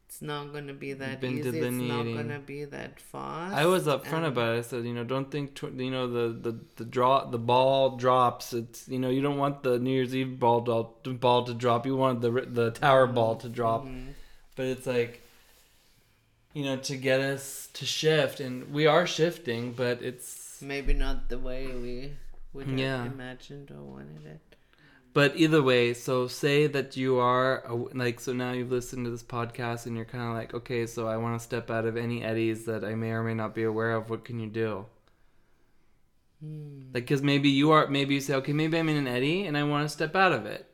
it's 0.07 0.21
not 0.21 0.53
gonna 0.53 0.75
be 0.75 0.93
that 0.93 1.23
Been 1.23 1.39
easy. 1.39 1.59
It's 1.61 1.71
not 1.77 2.05
gonna 2.05 2.41
be 2.41 2.67
that 2.67 3.01
fast. 3.01 3.55
I 3.55 3.65
was 3.65 3.87
upfront 3.87 4.13
and- 4.19 4.27
about 4.27 4.55
it. 4.55 4.59
I 4.59 4.61
said, 4.61 4.85
you 4.85 4.93
know, 4.93 5.03
don't 5.05 5.31
think, 5.31 5.55
tw- 5.55 5.73
you 5.75 5.91
know, 5.91 6.07
the 6.09 6.29
the 6.51 6.59
the 6.77 6.85
draw, 6.85 7.25
the 7.25 7.39
ball 7.39 7.97
drops. 7.97 8.53
It's, 8.53 8.87
you 8.87 8.99
know, 8.99 9.09
you 9.09 9.23
don't 9.23 9.39
want 9.39 9.63
the 9.63 9.79
New 9.79 9.93
Year's 9.93 10.15
Eve 10.15 10.39
ball 10.39 10.61
to, 11.05 11.11
ball 11.15 11.45
to 11.45 11.55
drop. 11.55 11.87
You 11.87 11.97
want 11.97 12.21
the 12.21 12.31
the 12.31 12.71
tower 12.73 13.07
ball 13.07 13.37
to 13.37 13.49
drop. 13.49 13.87
Mhm. 13.87 14.09
But 14.57 14.67
it's 14.67 14.87
like, 14.87 15.23
you 16.53 16.65
know, 16.65 16.77
to 16.77 16.97
get 16.99 17.21
us 17.21 17.71
to 17.73 17.87
shift, 17.87 18.41
and 18.41 18.75
we 18.75 18.87
are 18.87 19.07
shifting, 19.07 19.73
but 19.73 20.03
it's. 20.03 20.43
Maybe 20.63 20.93
not 20.93 21.29
the 21.29 21.39
way 21.39 21.67
we 21.75 22.13
would 22.53 22.67
have 22.69 22.79
Yeah. 22.79 23.05
imagined 23.05 23.71
or 23.71 23.83
wanted 23.83 24.27
it. 24.27 24.41
But 25.13 25.37
either 25.37 25.63
way, 25.63 25.95
so 25.95 26.27
say 26.27 26.67
that 26.67 26.97
you 26.97 27.19
are 27.19 27.63
a- 27.67 27.75
like 27.75 28.19
so 28.19 28.33
now 28.33 28.51
you've 28.53 28.73
listened 28.73 29.05
to 29.07 29.11
this 29.11 29.23
podcast 29.23 29.87
and 29.87 29.95
you're 29.95 30.05
kind 30.05 30.25
of 30.25 30.35
like, 30.35 30.55
okay, 30.55 30.87
so 30.87 31.07
I 31.07 31.17
want 31.19 31.39
to 31.39 31.45
step 31.45 31.71
out 31.71 31.85
of 31.87 31.97
any 31.97 32.25
eddies 32.25 32.65
that 32.65 32.85
I 32.85 32.95
may 32.97 33.11
or 33.13 33.23
may 33.23 33.35
not 33.35 33.55
be 33.55 33.63
aware 33.63 33.93
of. 33.93 34.11
What 34.11 34.25
can 34.25 34.41
you 34.41 34.49
do? 34.49 34.87
Hmm. 36.41 36.81
Like, 36.93 37.05
because 37.05 37.23
maybe 37.23 37.49
you 37.49 37.71
are, 37.71 37.87
maybe 37.87 38.15
you 38.15 38.21
say, 38.21 38.35
okay, 38.35 38.53
maybe 38.53 38.77
I'm 38.79 38.89
in 38.89 38.97
an 38.97 39.07
eddy 39.07 39.47
and 39.47 39.57
I 39.57 39.63
want 39.63 39.85
to 39.85 39.89
step 39.89 40.17
out 40.17 40.33
of 40.33 40.47
it. 40.47 40.67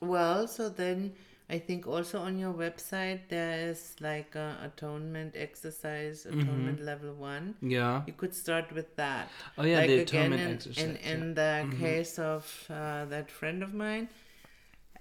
Well, 0.00 0.48
so 0.48 0.68
then 0.68 1.12
I 1.54 1.58
think 1.58 1.86
also 1.86 2.18
on 2.28 2.38
your 2.38 2.52
website 2.54 3.20
there 3.28 3.68
is 3.70 3.80
like 4.00 4.34
a 4.34 4.48
atonement 4.68 5.34
exercise, 5.36 6.24
Mm-hmm. 6.24 6.40
atonement 6.40 6.80
level 6.90 7.12
one. 7.14 7.54
Yeah. 7.60 8.02
You 8.06 8.14
could 8.22 8.34
start 8.34 8.72
with 8.72 8.90
that. 8.96 9.28
Oh 9.58 9.64
yeah, 9.64 9.78
like 9.80 9.88
the 9.88 10.00
again 10.00 10.32
atonement 10.32 10.42
in, 10.42 10.54
exercise. 10.56 10.84
in, 10.84 10.90
yeah. 11.02 11.12
in 11.14 11.34
the 11.40 11.52
Mhm. 11.66 11.78
case 11.84 12.18
of 12.18 12.42
uh, 12.70 13.04
that 13.14 13.30
friend 13.38 13.62
of 13.62 13.74
mine 13.84 14.08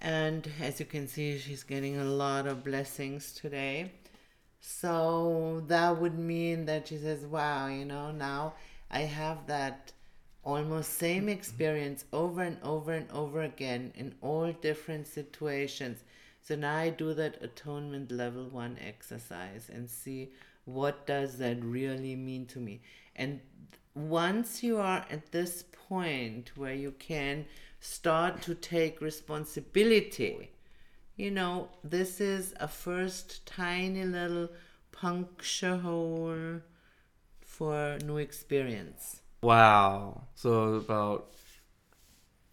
and 0.01 0.49
as 0.67 0.79
you 0.79 0.85
can 0.85 1.07
see 1.07 1.37
she's 1.37 1.63
getting 1.63 1.97
a 1.97 2.03
lot 2.23 2.47
of 2.47 2.63
blessings 2.63 3.33
today 3.33 3.91
so 4.59 5.63
that 5.67 5.97
would 5.97 6.17
mean 6.17 6.65
that 6.65 6.87
she 6.87 6.97
says 6.97 7.25
wow 7.25 7.67
you 7.67 7.85
know 7.85 8.11
now 8.11 8.53
i 8.89 9.01
have 9.01 9.45
that 9.47 9.91
almost 10.43 10.93
same 10.97 11.29
experience 11.29 12.05
over 12.13 12.41
and 12.41 12.57
over 12.63 12.91
and 12.93 13.09
over 13.11 13.41
again 13.43 13.91
in 13.95 14.13
all 14.21 14.51
different 14.53 15.05
situations 15.07 15.99
so 16.41 16.56
now 16.56 16.77
i 16.77 16.89
do 16.89 17.13
that 17.13 17.41
atonement 17.41 18.12
level 18.12 18.45
1 18.45 18.77
exercise 18.86 19.69
and 19.73 19.89
see 19.89 20.32
what 20.65 21.06
does 21.06 21.38
that 21.38 21.58
really 21.63 22.15
mean 22.15 22.45
to 22.45 22.60
me 22.60 22.82
and 23.15 23.39
once 23.93 24.63
you 24.63 24.77
are 24.77 25.06
at 25.10 25.32
this 25.32 25.63
point 25.63 26.51
where 26.56 26.73
you 26.73 26.91
can 26.91 27.45
start 27.80 28.41
to 28.43 28.56
take 28.56 29.01
responsibility, 29.01 30.51
you 31.17 31.32
know, 31.32 31.69
this 31.84 32.21
is 32.21 32.54
a 32.60 32.67
first 32.67 33.45
tiny 33.45 34.06
little 34.06 34.49
puncture 34.91 35.77
hole 35.77 36.62
for 37.41 37.97
new 38.06 38.17
experience. 38.17 39.21
Wow. 39.41 40.21
So 40.36 40.75
about 40.75 41.34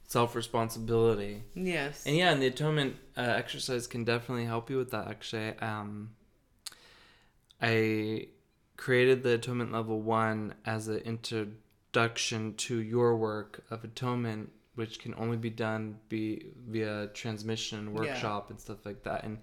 self 0.09 0.35
responsibility. 0.35 1.45
Yes. 1.55 2.05
And 2.07 2.17
yeah, 2.17 2.33
and 2.33 2.43
the 2.43 2.47
atonement 2.47 2.97
uh, 3.17 3.21
exercise 3.21 3.87
can 3.87 4.05
definitely 4.05 4.47
help 4.47 4.71
you 4.71 4.79
with 4.79 4.91
that. 4.91 5.07
Actually, 5.07 5.51
um, 5.59 6.11
I 7.61 8.29
created 8.77 9.23
the 9.23 9.35
atonement 9.35 9.71
level 9.71 10.01
one 10.01 10.55
as 10.65 10.89
an 10.89 10.99
introduction 10.99 12.55
to 12.55 12.79
your 12.79 13.17
work 13.17 13.65
of 13.71 13.85
atonement, 13.85 14.51
which 14.77 14.99
can 14.99 15.15
only 15.19 15.37
be 15.37 15.51
done 15.51 15.99
be 16.09 16.53
via 16.67 17.09
transmission 17.09 17.79
and 17.79 17.89
Yeah. 17.89 18.01
workshop 18.01 18.51
and 18.51 18.59
stuff 18.59 18.87
like 18.87 19.03
that. 19.03 19.25
And 19.25 19.39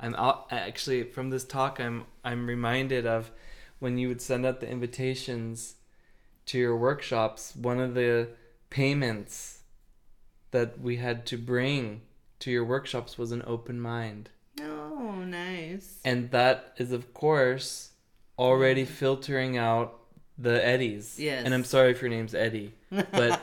I'm 0.00 0.14
out, 0.16 0.48
actually 0.50 1.04
from 1.04 1.30
this 1.30 1.44
talk, 1.44 1.78
I'm 1.80 2.06
I'm 2.24 2.46
reminded 2.46 3.06
of 3.06 3.30
when 3.78 3.98
you 3.98 4.08
would 4.08 4.20
send 4.20 4.44
out 4.44 4.58
the 4.60 4.68
invitations 4.68 5.76
to 6.46 6.58
your 6.58 6.76
workshops. 6.76 7.54
One 7.54 7.78
of 7.78 7.94
the 7.94 8.30
payments 8.70 9.57
that 10.50 10.80
we 10.80 10.96
had 10.96 11.26
to 11.26 11.36
bring 11.36 12.02
to 12.40 12.50
your 12.50 12.64
workshops 12.64 13.18
was 13.18 13.32
an 13.32 13.42
open 13.46 13.80
mind. 13.80 14.30
oh, 14.60 15.22
nice. 15.24 15.98
And 16.04 16.30
that 16.30 16.74
is, 16.78 16.92
of 16.92 17.12
course, 17.14 17.90
already 18.38 18.84
filtering 18.84 19.56
out 19.56 19.94
the 20.36 20.64
eddies. 20.64 21.16
Yes. 21.18 21.44
And 21.44 21.52
I'm 21.54 21.64
sorry 21.64 21.90
if 21.90 22.00
your 22.00 22.10
name's 22.10 22.34
Eddie, 22.34 22.72
but 22.90 23.40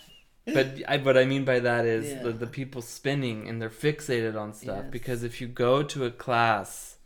but 0.46 0.68
I 0.88 0.96
what 0.98 1.18
I 1.18 1.24
mean 1.24 1.44
by 1.44 1.58
that 1.60 1.84
is 1.84 2.08
Yeah. 2.10 2.22
the 2.22 2.32
the 2.32 2.46
people 2.46 2.80
spinning 2.80 3.48
and 3.48 3.60
they're 3.60 3.68
fixated 3.70 4.36
on 4.40 4.54
stuff 4.54 4.84
Yes. 4.84 4.90
because 4.92 5.22
if 5.24 5.40
you 5.40 5.48
go 5.48 5.82
to 5.82 6.04
a 6.04 6.10
class 6.10 6.96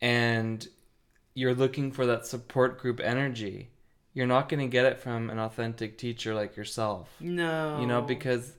and 0.00 0.68
you're 1.34 1.54
looking 1.54 1.90
for 1.90 2.06
that 2.06 2.26
support 2.26 2.78
group 2.78 3.00
energy, 3.00 3.70
you're 4.14 4.26
not 4.26 4.48
going 4.48 4.60
to 4.60 4.72
get 4.72 4.84
it 4.86 4.98
from 5.00 5.28
an 5.30 5.38
authentic 5.38 5.98
teacher 5.98 6.34
like 6.34 6.56
yourself 6.56 7.10
No. 7.20 7.78
you 7.80 7.86
know 7.86 8.00
because 8.02 8.52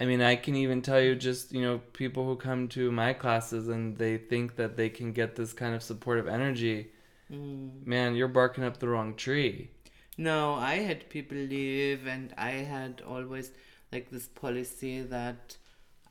i 0.00 0.04
mean 0.04 0.20
i 0.22 0.34
can 0.36 0.54
even 0.56 0.80
tell 0.82 1.00
you 1.00 1.14
just 1.14 1.52
you 1.52 1.62
know 1.62 1.78
people 1.92 2.24
who 2.26 2.36
come 2.36 2.68
to 2.68 2.90
my 2.90 3.12
classes 3.12 3.68
and 3.68 3.96
they 3.98 4.16
think 4.18 4.56
that 4.56 4.76
they 4.76 4.88
can 4.88 5.12
get 5.12 5.36
this 5.36 5.52
kind 5.52 5.74
of 5.74 5.82
supportive 5.82 6.28
energy 6.28 6.90
Mm. 7.32 7.86
man 7.86 8.14
you're 8.14 8.28
barking 8.28 8.64
up 8.64 8.78
the 8.78 8.88
wrong 8.88 9.14
tree 9.14 9.70
No, 10.16 10.54
I 10.54 10.74
had 10.88 11.08
people 11.10 11.38
leave, 11.38 12.06
and 12.06 12.32
I 12.38 12.50
had 12.74 13.02
always 13.14 13.50
like 13.92 14.10
this 14.10 14.26
policy 14.42 15.02
that 15.14 15.56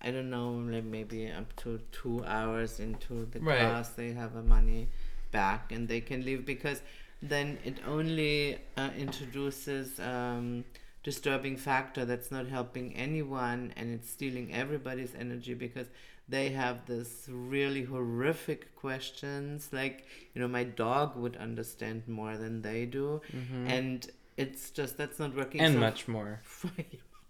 I 0.01 0.11
don't 0.11 0.29
know, 0.29 0.49
like 0.73 0.83
maybe 0.83 1.19
up 1.41 1.55
to 1.63 1.79
two 1.99 2.17
hours 2.25 2.79
into 2.85 3.25
the 3.33 3.39
Right. 3.39 3.59
class, 3.59 3.89
they 3.99 4.11
have 4.21 4.35
a 4.35 4.43
money 4.43 4.89
back 5.31 5.71
and 5.71 5.87
they 5.87 6.01
can 6.01 6.25
leave 6.25 6.43
because 6.45 6.81
then 7.29 7.57
it 7.63 7.77
only 7.87 8.57
uh, 8.77 8.89
introduces 8.97 9.99
um, 9.99 10.65
disturbing 11.03 11.57
factor 11.57 12.05
that's 12.05 12.31
not 12.31 12.47
helping 12.47 12.95
anyone 12.95 13.73
and 13.77 13.93
it's 13.93 14.09
stealing 14.09 14.53
everybody's 14.53 15.13
energy 15.15 15.53
because 15.53 15.87
they 16.29 16.49
have 16.49 16.85
this 16.85 17.27
really 17.29 17.83
horrific 17.83 18.75
questions. 18.75 19.69
Like 19.71 20.05
you 20.33 20.41
know 20.41 20.47
my 20.47 20.63
dog 20.63 21.17
would 21.17 21.37
understand 21.37 22.07
more 22.07 22.37
than 22.37 22.61
they 22.61 22.85
do. 22.85 23.21
And 23.67 24.09
it's 24.37 24.69
just 24.71 24.97
that's 24.97 25.19
not 25.19 25.35
working. 25.35 25.61
And 25.61 25.75
so 25.75 25.79
much 25.79 26.07
more. 26.07 26.41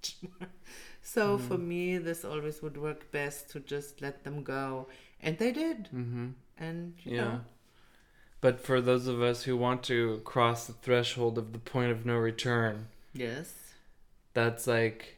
Much 0.04 0.16
more. 0.24 0.50
So 1.02 1.38
for 1.38 1.58
me, 1.58 1.98
this 1.98 2.24
always 2.26 2.62
would 2.62 2.78
work 2.78 3.12
best 3.12 3.50
to 3.52 3.60
just 3.60 4.02
let 4.02 4.24
them 4.24 4.44
go, 4.44 4.88
and 5.22 5.38
they 5.38 5.52
did. 5.52 5.86
mm-hmm. 5.86 6.30
And 6.58 6.94
you 7.04 7.16
yeah. 7.16 7.22
know, 7.24 7.40
but 8.44 8.60
for 8.60 8.82
those 8.82 9.08
of 9.08 9.22
us 9.22 9.44
who 9.44 9.56
want 9.56 9.82
to 9.84 10.20
cross 10.26 10.68
the 10.68 10.74
threshold 10.74 11.38
of 11.38 11.54
the 11.54 11.60
point 11.60 11.92
of 11.92 12.06
no 12.06 12.18
return 12.18 12.88
yes, 13.14 13.54
that's 14.34 14.68
like 14.68 15.18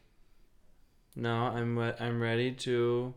no 1.15 1.33
i'm 1.33 1.77
i'm 1.99 2.21
ready 2.21 2.51
to 2.51 3.13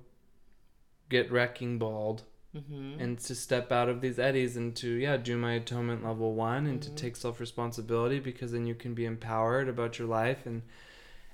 get 1.11 1.31
wrecking 1.31 1.79
balled 1.79 2.23
mm-hmm. 2.57 2.99
and 2.99 3.19
to 3.19 3.35
step 3.35 3.71
out 3.71 3.89
of 3.89 4.01
these 4.01 4.19
eddies 4.19 4.57
and 4.57 4.75
to 4.75 4.89
yeah 4.89 5.17
do 5.17 5.37
my 5.37 5.53
atonement 5.53 6.03
level 6.05 6.35
one 6.35 6.67
and 6.67 6.81
Mhm. 6.81 6.85
to 6.85 6.91
take 6.95 7.17
self 7.17 7.39
responsibility 7.41 8.19
because 8.19 8.53
then 8.53 8.67
you 8.67 8.75
can 8.75 8.95
be 8.95 9.05
empowered 9.05 9.69
about 9.69 9.99
your 9.99 10.09
life 10.09 10.47
and 10.47 10.63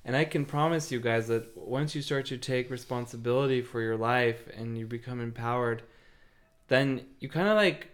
and 0.07 0.15
I 0.17 0.25
can 0.27 0.45
promise 0.45 0.93
you 0.93 1.01
guys 1.01 1.29
that 1.29 1.57
once 1.57 1.95
you 1.95 2.03
start 2.03 2.27
to 2.27 2.37
take 2.37 2.71
responsibility 2.71 3.63
for 3.63 3.81
your 3.81 3.97
life 3.97 4.47
and 4.55 4.77
you 4.77 4.87
become 4.87 5.19
empowered, 5.19 5.83
then 6.69 7.07
you 7.21 7.31
kind 7.31 7.49
of 7.49 7.57
like 7.57 7.89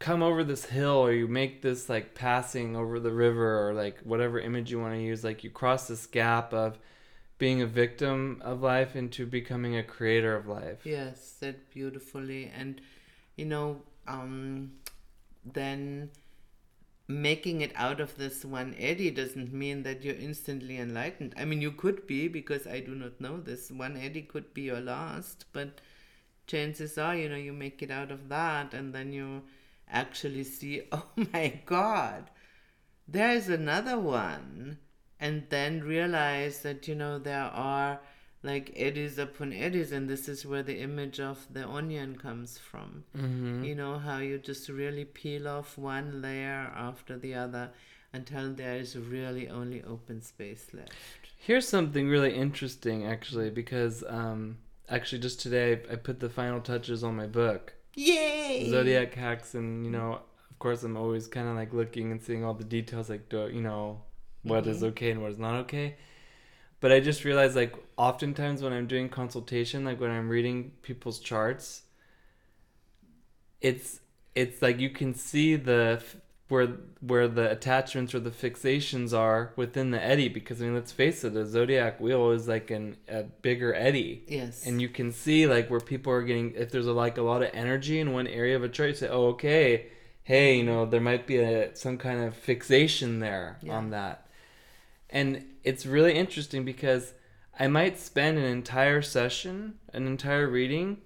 come 0.00 0.22
over 0.22 0.42
this 0.42 0.64
hill 0.64 0.96
or 0.96 1.12
you 1.12 1.28
make 1.28 1.62
this 1.62 1.88
like 1.88 2.14
passing 2.14 2.74
over 2.74 2.98
the 2.98 3.12
river 3.12 3.68
or 3.68 3.72
like 3.72 4.00
whatever 4.00 4.40
image 4.40 4.72
you 4.72 4.80
want 4.80 4.94
to 4.94 5.00
use 5.00 5.22
like 5.22 5.44
you 5.44 5.50
cross 5.50 5.86
this 5.86 6.06
gap 6.06 6.52
of 6.52 6.78
being 7.40 7.62
a 7.62 7.66
victim 7.66 8.40
of 8.44 8.60
life 8.60 8.94
into 8.94 9.24
becoming 9.26 9.74
a 9.76 9.82
creator 9.82 10.36
of 10.36 10.46
life. 10.46 10.84
yes, 10.84 11.36
said 11.40 11.56
beautifully. 11.70 12.52
And 12.56 12.80
you 13.36 13.46
know, 13.46 13.80
um, 14.06 14.72
then 15.44 16.10
making 17.08 17.62
it 17.62 17.72
out 17.74 17.98
of 17.98 18.16
this 18.18 18.44
one 18.44 18.76
eddy 18.78 19.10
doesn't 19.10 19.52
mean 19.52 19.82
that 19.84 20.04
you're 20.04 20.14
instantly 20.14 20.76
enlightened. 20.76 21.34
I 21.36 21.46
mean, 21.46 21.62
you 21.62 21.72
could 21.72 22.06
be 22.06 22.28
because 22.28 22.66
I 22.66 22.80
do 22.80 22.94
not 22.94 23.20
know 23.20 23.40
this. 23.40 23.70
One 23.70 23.96
eddy 23.96 24.22
could 24.22 24.52
be 24.52 24.62
your 24.62 24.80
last, 24.80 25.46
but 25.54 25.80
chances 26.46 26.98
are, 26.98 27.16
you 27.16 27.30
know, 27.30 27.36
you 27.36 27.54
make 27.54 27.82
it 27.82 27.90
out 27.90 28.10
of 28.10 28.28
that 28.28 28.74
and 28.74 28.94
then 28.94 29.14
you 29.14 29.42
actually 29.90 30.44
see, 30.44 30.82
oh 30.92 31.06
my 31.16 31.60
god, 31.66 32.30
there 33.06 33.30
is 33.30 33.48
another 33.48 33.98
one. 33.98 34.78
And 35.22 35.44
then 35.50 35.84
realize 35.84 36.60
that, 36.60 36.88
you 36.88 36.94
know, 36.94 37.18
there 37.18 37.42
are 37.42 38.00
like 38.42 38.72
eddies 38.74 39.18
upon 39.18 39.52
eddies, 39.52 39.92
and 39.92 40.08
this 40.08 40.28
is 40.28 40.46
where 40.46 40.62
the 40.62 40.80
image 40.80 41.20
of 41.20 41.46
the 41.50 41.68
onion 41.68 42.16
comes 42.16 42.56
from. 42.56 43.04
Mm-hmm. 43.16 43.64
You 43.64 43.74
know, 43.74 43.98
how 43.98 44.18
you 44.18 44.38
just 44.38 44.68
really 44.68 45.04
peel 45.04 45.46
off 45.46 45.76
one 45.76 46.22
layer 46.22 46.72
after 46.74 47.18
the 47.18 47.34
other 47.34 47.70
until 48.12 48.52
there 48.52 48.76
is 48.76 48.96
really 48.96 49.48
only 49.48 49.82
open 49.84 50.22
space 50.22 50.68
left. 50.72 50.92
Here's 51.36 51.68
something 51.68 52.08
really 52.08 52.34
interesting, 52.34 53.06
actually, 53.06 53.50
because 53.50 54.02
um, 54.08 54.58
actually 54.88 55.20
just 55.20 55.40
today 55.40 55.80
I 55.90 55.96
put 55.96 56.20
the 56.20 56.28
final 56.28 56.60
touches 56.60 57.04
on 57.04 57.16
my 57.16 57.26
book, 57.26 57.74
Yay! 57.94 58.68
Zodiac 58.68 59.14
Hacks, 59.14 59.54
and 59.54 59.84
you 59.84 59.90
know, 59.90 60.20
of 60.50 60.58
course, 60.58 60.82
I'm 60.82 60.96
always 60.96 61.26
kind 61.26 61.48
of 61.48 61.56
like 61.56 61.72
looking 61.72 62.10
and 62.12 62.22
seeing 62.22 62.44
all 62.44 62.54
the 62.54 62.64
details, 62.64 63.08
like 63.10 63.28
do 63.28 63.48
you 63.52 63.60
know 63.60 64.02
what 64.42 64.66
is 64.66 64.82
Mhm. 64.82 64.88
okay 64.88 65.10
and 65.10 65.22
what 65.22 65.30
is 65.32 65.38
not 65.38 65.54
okay. 65.64 65.96
But 66.80 66.92
I 66.92 67.00
just 67.00 67.24
realized, 67.24 67.56
like, 67.56 67.74
oftentimes 67.98 68.62
when 68.62 68.72
I'm 68.72 68.86
doing 68.86 69.08
consultation, 69.08 69.84
like 69.84 70.00
when 70.00 70.10
I'm 70.10 70.28
reading 70.28 70.72
people's 70.82 71.20
charts, 71.20 71.82
it's 73.60 74.00
it's 74.34 74.62
like 74.62 74.78
you 74.78 74.90
can 74.90 75.14
see 75.14 75.56
the 75.56 76.02
where 76.50 76.68
where 77.00 77.28
the 77.28 77.50
attachments 77.50 78.14
or 78.14 78.20
the 78.20 78.30
fixations 78.30 79.16
are 79.16 79.52
within 79.56 79.90
the 79.90 80.02
eddy 80.04 80.28
because 80.28 80.60
I 80.60 80.64
mean 80.66 80.74
let's 80.74 80.92
face 80.92 81.24
it 81.24 81.34
a 81.36 81.46
zodiac 81.46 82.00
wheel 82.00 82.30
is 82.32 82.46
like 82.48 82.70
an 82.70 82.96
a 83.08 83.22
bigger 83.22 83.74
eddy 83.74 84.24
Yes. 84.28 84.66
and 84.66 84.82
you 84.82 84.88
can 84.88 85.12
see 85.12 85.46
like 85.46 85.70
where 85.70 85.80
people 85.80 86.12
are 86.12 86.22
getting 86.22 86.52
if 86.54 86.70
there's 86.70 86.86
a, 86.86 86.92
like 86.92 87.16
a 87.18 87.22
lot 87.22 87.42
of 87.42 87.50
energy 87.54 88.00
in 88.00 88.12
one 88.12 88.26
area 88.26 88.56
of 88.56 88.62
a 88.64 88.68
chart 88.68 88.90
you 88.90 88.94
say 88.96 89.08
oh 89.08 89.28
okay 89.28 89.86
hey 90.24 90.58
you 90.58 90.64
know 90.64 90.84
there 90.84 91.00
might 91.00 91.26
be 91.26 91.38
a 91.38 91.74
some 91.74 91.96
kind 91.96 92.20
of 92.20 92.34
fixation 92.36 93.20
there 93.20 93.58
Yeah. 93.62 93.76
on 93.76 93.90
that 93.90 94.26
and 95.08 95.44
it's 95.64 95.86
really 95.86 96.14
interesting 96.14 96.64
because 96.64 97.14
I 97.58 97.66
might 97.68 97.98
spend 97.98 98.38
an 98.38 98.44
entire 98.44 99.02
session 99.02 99.74
an 99.92 100.06
entire 100.06 100.48
reading 100.48 100.98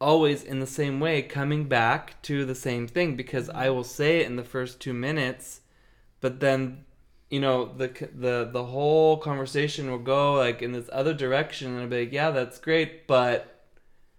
always 0.00 0.42
in 0.42 0.60
the 0.60 0.66
same 0.66 1.00
way 1.00 1.22
coming 1.22 1.64
back 1.64 2.20
to 2.22 2.44
the 2.44 2.54
same 2.54 2.86
thing 2.86 3.16
because 3.16 3.48
I 3.50 3.70
will 3.70 3.84
say 3.84 4.20
it 4.20 4.26
in 4.26 4.36
the 4.36 4.44
first 4.44 4.80
2 4.80 4.92
minutes 4.92 5.60
but 6.20 6.40
then 6.40 6.84
you 7.30 7.40
know 7.40 7.66
the 7.66 7.88
the 8.14 8.48
the 8.52 8.64
whole 8.66 9.16
conversation 9.18 9.90
will 9.90 9.98
go 9.98 10.34
like 10.34 10.62
in 10.62 10.72
this 10.72 10.90
other 10.92 11.14
direction 11.14 11.72
and 11.72 11.82
I'll 11.82 11.88
be 11.88 12.00
like 12.04 12.12
yeah 12.12 12.30
that's 12.30 12.58
great 12.58 13.06
but 13.06 13.50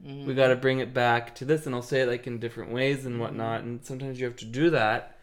Mhm. 0.05 0.25
we 0.25 0.33
got 0.33 0.49
to 0.49 0.55
bring 0.57 0.79
it 0.79 0.93
back 0.93 1.33
to 1.35 1.45
this 1.45 1.65
and 1.65 1.73
I'll 1.73 1.81
say 1.81 2.01
it 2.01 2.07
like 2.07 2.27
in 2.27 2.39
different 2.39 2.71
ways 2.71 3.05
and 3.05 3.19
whatnot 3.19 3.61
and 3.63 3.83
sometimes 3.85 4.19
you 4.19 4.25
have 4.25 4.35
to 4.37 4.45
do 4.45 4.69
that 4.71 5.17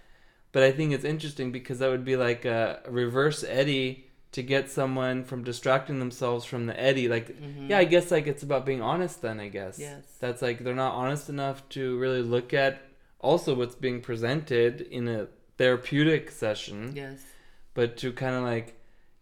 but 0.53 0.63
I 0.63 0.73
think 0.73 0.93
it's 0.93 1.05
interesting 1.05 1.53
because 1.53 1.79
that 1.81 1.91
would 1.91 2.05
be 2.05 2.17
like 2.17 2.45
a 2.45 2.81
reverse 2.89 3.45
eddy 3.45 4.07
to 4.33 4.43
get 4.43 4.71
someone 4.71 5.25
from 5.25 5.45
distracting 5.45 5.99
themselves 5.99 6.45
from 6.45 6.67
the 6.67 6.79
eddy 6.81 7.07
like 7.09 7.29
Mhm. 7.41 7.69
yeah 7.71 7.79
I 7.79 7.85
guess 7.85 8.11
like 8.11 8.27
it's 8.27 8.43
about 8.43 8.65
being 8.67 8.81
honest 8.83 9.21
then 9.23 9.39
I 9.41 9.49
guess 9.49 9.79
Yes. 9.79 10.05
that's 10.21 10.41
like 10.43 10.59
they're 10.65 10.75
not 10.75 10.95
honest 10.95 11.29
enough 11.29 11.69
to 11.71 11.99
really 11.99 12.23
look 12.23 12.53
at 12.55 12.81
also 13.21 13.55
what's 13.55 13.75
being 13.75 14.01
presented 14.01 14.81
in 14.81 15.07
a 15.09 15.29
therapeutic 15.59 16.31
session 16.31 16.93
Yes. 16.97 17.21
but 17.75 17.97
to 17.99 18.13
kind 18.13 18.35
of 18.35 18.43
like 18.43 18.69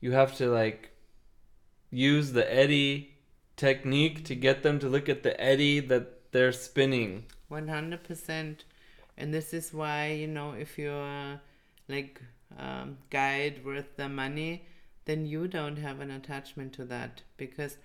you 0.01 0.13
have 0.13 0.37
to 0.37 0.49
like 0.49 0.91
use 1.91 2.33
the 2.33 2.47
eddy 2.55 3.17
technique 3.57 4.25
to 4.25 4.35
get 4.35 4.63
them 4.63 4.79
to 4.79 4.89
look 4.89 5.09
at 5.09 5.23
the 5.23 5.39
eddy 5.41 5.81
that 5.81 6.33
they're 6.33 6.53
spinning 6.53 7.25
100% 7.51 8.57
and 9.19 9.35
this 9.35 9.53
is 9.53 9.75
why 9.75 10.07
you 10.13 10.27
know 10.27 10.53
if 10.53 10.79
you're 10.79 11.41
like 11.89 12.21
um, 12.59 12.97
guide 13.11 13.65
worth 13.65 13.97
the 13.97 14.09
money 14.09 14.65
then 15.05 15.27
you 15.27 15.49
don't 15.49 15.77
have 15.77 16.01
an 16.01 16.11
attachment 16.11 16.73
to 16.75 16.85
that. 16.85 17.23
Because 17.37 17.79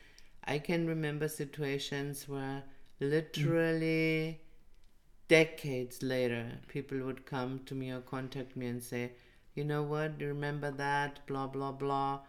i 0.48 0.60
can 0.60 0.86
remember 0.88 1.28
situations 1.28 2.30
where 2.30 2.64
literally 3.00 4.40
decades 5.28 6.04
later 6.04 6.60
people 6.68 7.00
would 7.00 7.26
come 7.26 7.60
to 7.66 7.74
me 7.74 7.90
or 7.90 8.00
contact 8.00 8.56
me 8.56 8.68
and 8.68 8.84
say 8.84 9.12
you 9.56 9.64
know 9.64 9.84
what? 9.84 10.20
You 10.20 10.28
remember 10.28 10.70
that? 10.72 11.26
Blah 11.28 11.48
blah 11.48 11.72
blah. 11.72 12.20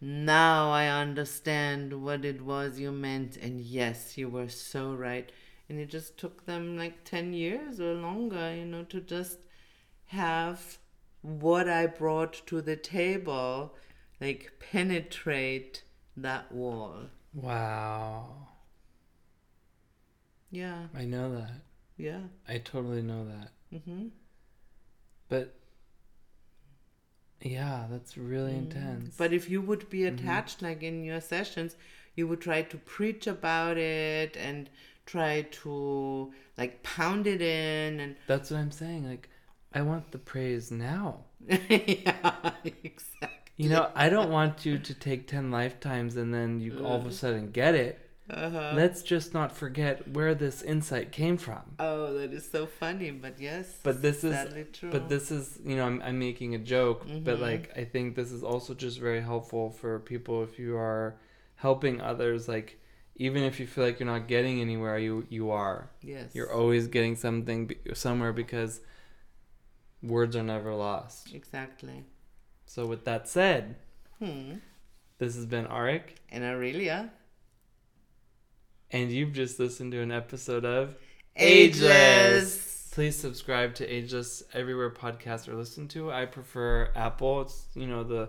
Now 0.00 0.70
I 0.70 0.88
understand 0.88 2.02
what 2.02 2.24
it 2.24 2.40
was 2.42 2.80
you 2.80 2.92
meant, 2.92 3.36
and 3.36 3.60
yes, 3.60 4.16
you 4.18 4.28
were 4.28 4.48
so 4.48 4.94
right. 4.94 5.30
And 5.68 5.78
it 5.78 5.90
just 5.90 6.16
took 6.16 6.46
them 6.46 6.78
like 6.78 7.04
10 7.04 7.32
years 7.32 7.80
or 7.80 7.94
longer, 7.94 8.54
you 8.54 8.64
know, 8.64 8.84
to 8.84 9.00
just 9.00 9.38
have 10.06 10.78
what 11.22 11.68
I 11.68 11.86
brought 11.86 12.46
to 12.46 12.62
the 12.62 12.76
table, 12.76 13.74
like 14.20 14.52
penetrate 14.72 15.82
that 16.16 16.50
wall. 16.52 16.94
wow 17.34 18.48
Yeah, 20.50 20.86
i 20.94 21.04
know 21.04 21.34
that 21.36 21.50
yeah. 21.96 22.20
i 22.48 22.58
totally 22.58 23.02
know 23.02 23.24
that 23.26 23.50
Mm-hmm. 23.74 24.08
but 25.28 25.54
yeah 27.42 27.86
that's 27.90 28.16
really 28.16 28.56
intense 28.56 29.08
Mm. 29.14 29.18
But 29.18 29.32
if 29.32 29.50
you 29.50 29.60
would 29.60 29.90
be 29.90 30.00
Mhm. 30.00 30.14
attached, 30.14 30.62
like 30.62 30.82
in 30.82 31.04
your 31.04 31.20
sessions, 31.20 31.76
you 32.14 32.26
would 32.28 32.40
try 32.40 32.62
to 32.62 32.76
preach 32.78 33.26
about 33.26 33.76
it 33.76 34.36
and 34.36 34.70
try 35.04 35.42
to 35.62 36.32
like 36.56 36.82
pound 36.82 37.26
it 37.26 37.40
in 37.42 38.00
and 38.00 38.16
that's 38.26 38.50
what 38.50 38.58
i'm 38.58 38.70
saying 38.72 39.06
like 39.08 39.28
i 39.72 39.80
want 39.82 40.10
the 40.10 40.18
praise 40.18 40.70
now 40.72 41.24
yeah, 41.48 42.52
exactly. 42.64 43.45
You 43.56 43.68
know 43.68 43.90
i 43.94 44.08
don't 44.08 44.30
want 44.30 44.64
you 44.66 44.78
to 44.78 44.92
take 44.94 45.26
10 45.26 45.50
lifetimes 45.50 46.16
and 46.16 46.32
then 46.32 46.60
you 46.60 46.78
all 46.84 46.96
of 46.96 47.06
a 47.06 47.12
sudden 47.12 47.50
get 47.50 47.74
it 47.74 47.94
Uh-huh. 48.28 48.72
let's 48.74 49.02
just 49.02 49.32
not 49.38 49.50
forget 49.62 49.94
where 50.16 50.34
this 50.34 50.60
insight 50.62 51.12
came 51.12 51.36
from 51.46 51.62
oh, 51.78 52.12
that 52.18 52.32
is 52.32 52.44
so 52.56 52.66
funny, 52.66 53.10
but 53.24 53.34
yes. 53.38 53.66
But 53.88 54.02
this 54.02 54.18
is- 54.24 54.48
true. 54.78 54.90
But 54.90 55.08
this 55.08 55.30
is, 55.30 55.44
you 55.68 55.76
know, 55.76 55.86
I'm, 55.90 55.98
I'm 56.06 56.18
making 56.18 56.50
a 56.54 56.58
joke, 56.76 57.00
but 57.26 57.36
Mhm. 57.38 57.46
like, 57.48 57.64
I 57.82 57.84
think 57.92 58.16
this 58.16 58.30
is 58.36 58.42
also 58.42 58.74
just 58.74 58.96
very 59.08 59.22
helpful 59.32 59.64
for 59.80 60.00
people 60.12 60.42
if 60.48 60.58
you 60.58 60.72
are 60.76 61.14
helping 61.66 62.00
others. 62.10 62.40
Like, 62.54 62.68
even 63.26 63.40
if 63.50 63.54
you 63.60 63.66
feel 63.72 63.84
like 63.86 63.96
you're 64.00 64.12
not 64.16 64.26
getting 64.34 64.56
anywhere, 64.66 64.98
you 65.06 65.14
you 65.36 65.44
are. 65.64 65.78
yes, 66.14 66.34
You're 66.36 66.52
always 66.60 66.84
getting 66.96 67.14
something 67.26 67.60
somewhere 67.94 68.32
because 68.42 68.72
words 70.02 70.34
are 70.36 70.42
never 70.54 70.74
lost. 70.74 71.32
exactly. 71.34 71.98
So 72.76 72.84
with 72.84 73.06
that 73.06 73.26
said, 73.26 73.76
Hmm. 74.18 74.56
this 75.16 75.34
has 75.34 75.46
been 75.46 75.64
Arik, 75.64 76.16
And 76.30 76.44
Aurelia, 76.44 77.10
and 78.90 79.10
you've 79.10 79.32
just 79.32 79.58
listened 79.58 79.92
to 79.92 80.02
an 80.02 80.12
episode 80.12 80.66
of 80.66 80.94
ageless. 81.36 82.90
Please 82.92 83.16
subscribe 83.16 83.74
to 83.76 83.86
Ageless 83.86 84.42
everywhere 84.52 84.90
podcasts 84.90 85.48
are 85.48 85.54
listened 85.54 85.88
to. 85.92 86.12
I 86.12 86.26
prefer 86.26 86.90
Apple. 86.94 87.40
It's 87.40 87.64
you 87.74 87.86
know 87.86 88.04
the 88.04 88.28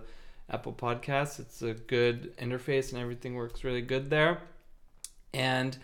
Apple 0.50 0.72
Podcast. 0.72 1.42
It's 1.42 1.62
a 1.62 1.74
good 1.74 2.34
interface 2.38 2.94
and 2.94 3.02
everything 3.02 3.36
works 3.36 3.66
really 3.66 3.82
good 3.82 4.10
there. 4.10 4.40
And 5.34 5.78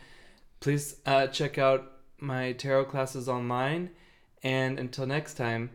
please 0.62 0.96
uh, 1.06 1.28
check 1.28 1.58
out 1.58 1.92
my 2.18 2.54
tarot 2.54 2.86
classes 2.86 3.28
online. 3.28 3.90
And 4.42 4.80
until 4.80 5.06
next 5.06 5.34
time, 5.34 5.72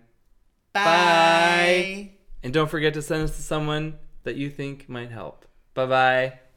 Bye. 0.72 0.85
Bye. 0.85 2.11
And 2.42 2.53
don't 2.53 2.70
forget 2.70 2.94
to 2.94 3.03
send 3.03 3.22
us 3.24 3.37
to 3.37 3.42
someone 3.42 3.98
that 4.24 4.37
you 4.37 4.51
think 4.51 4.88
might 4.88 5.11
help. 5.11 5.46
Bye 5.74 5.87
bye. 5.87 6.47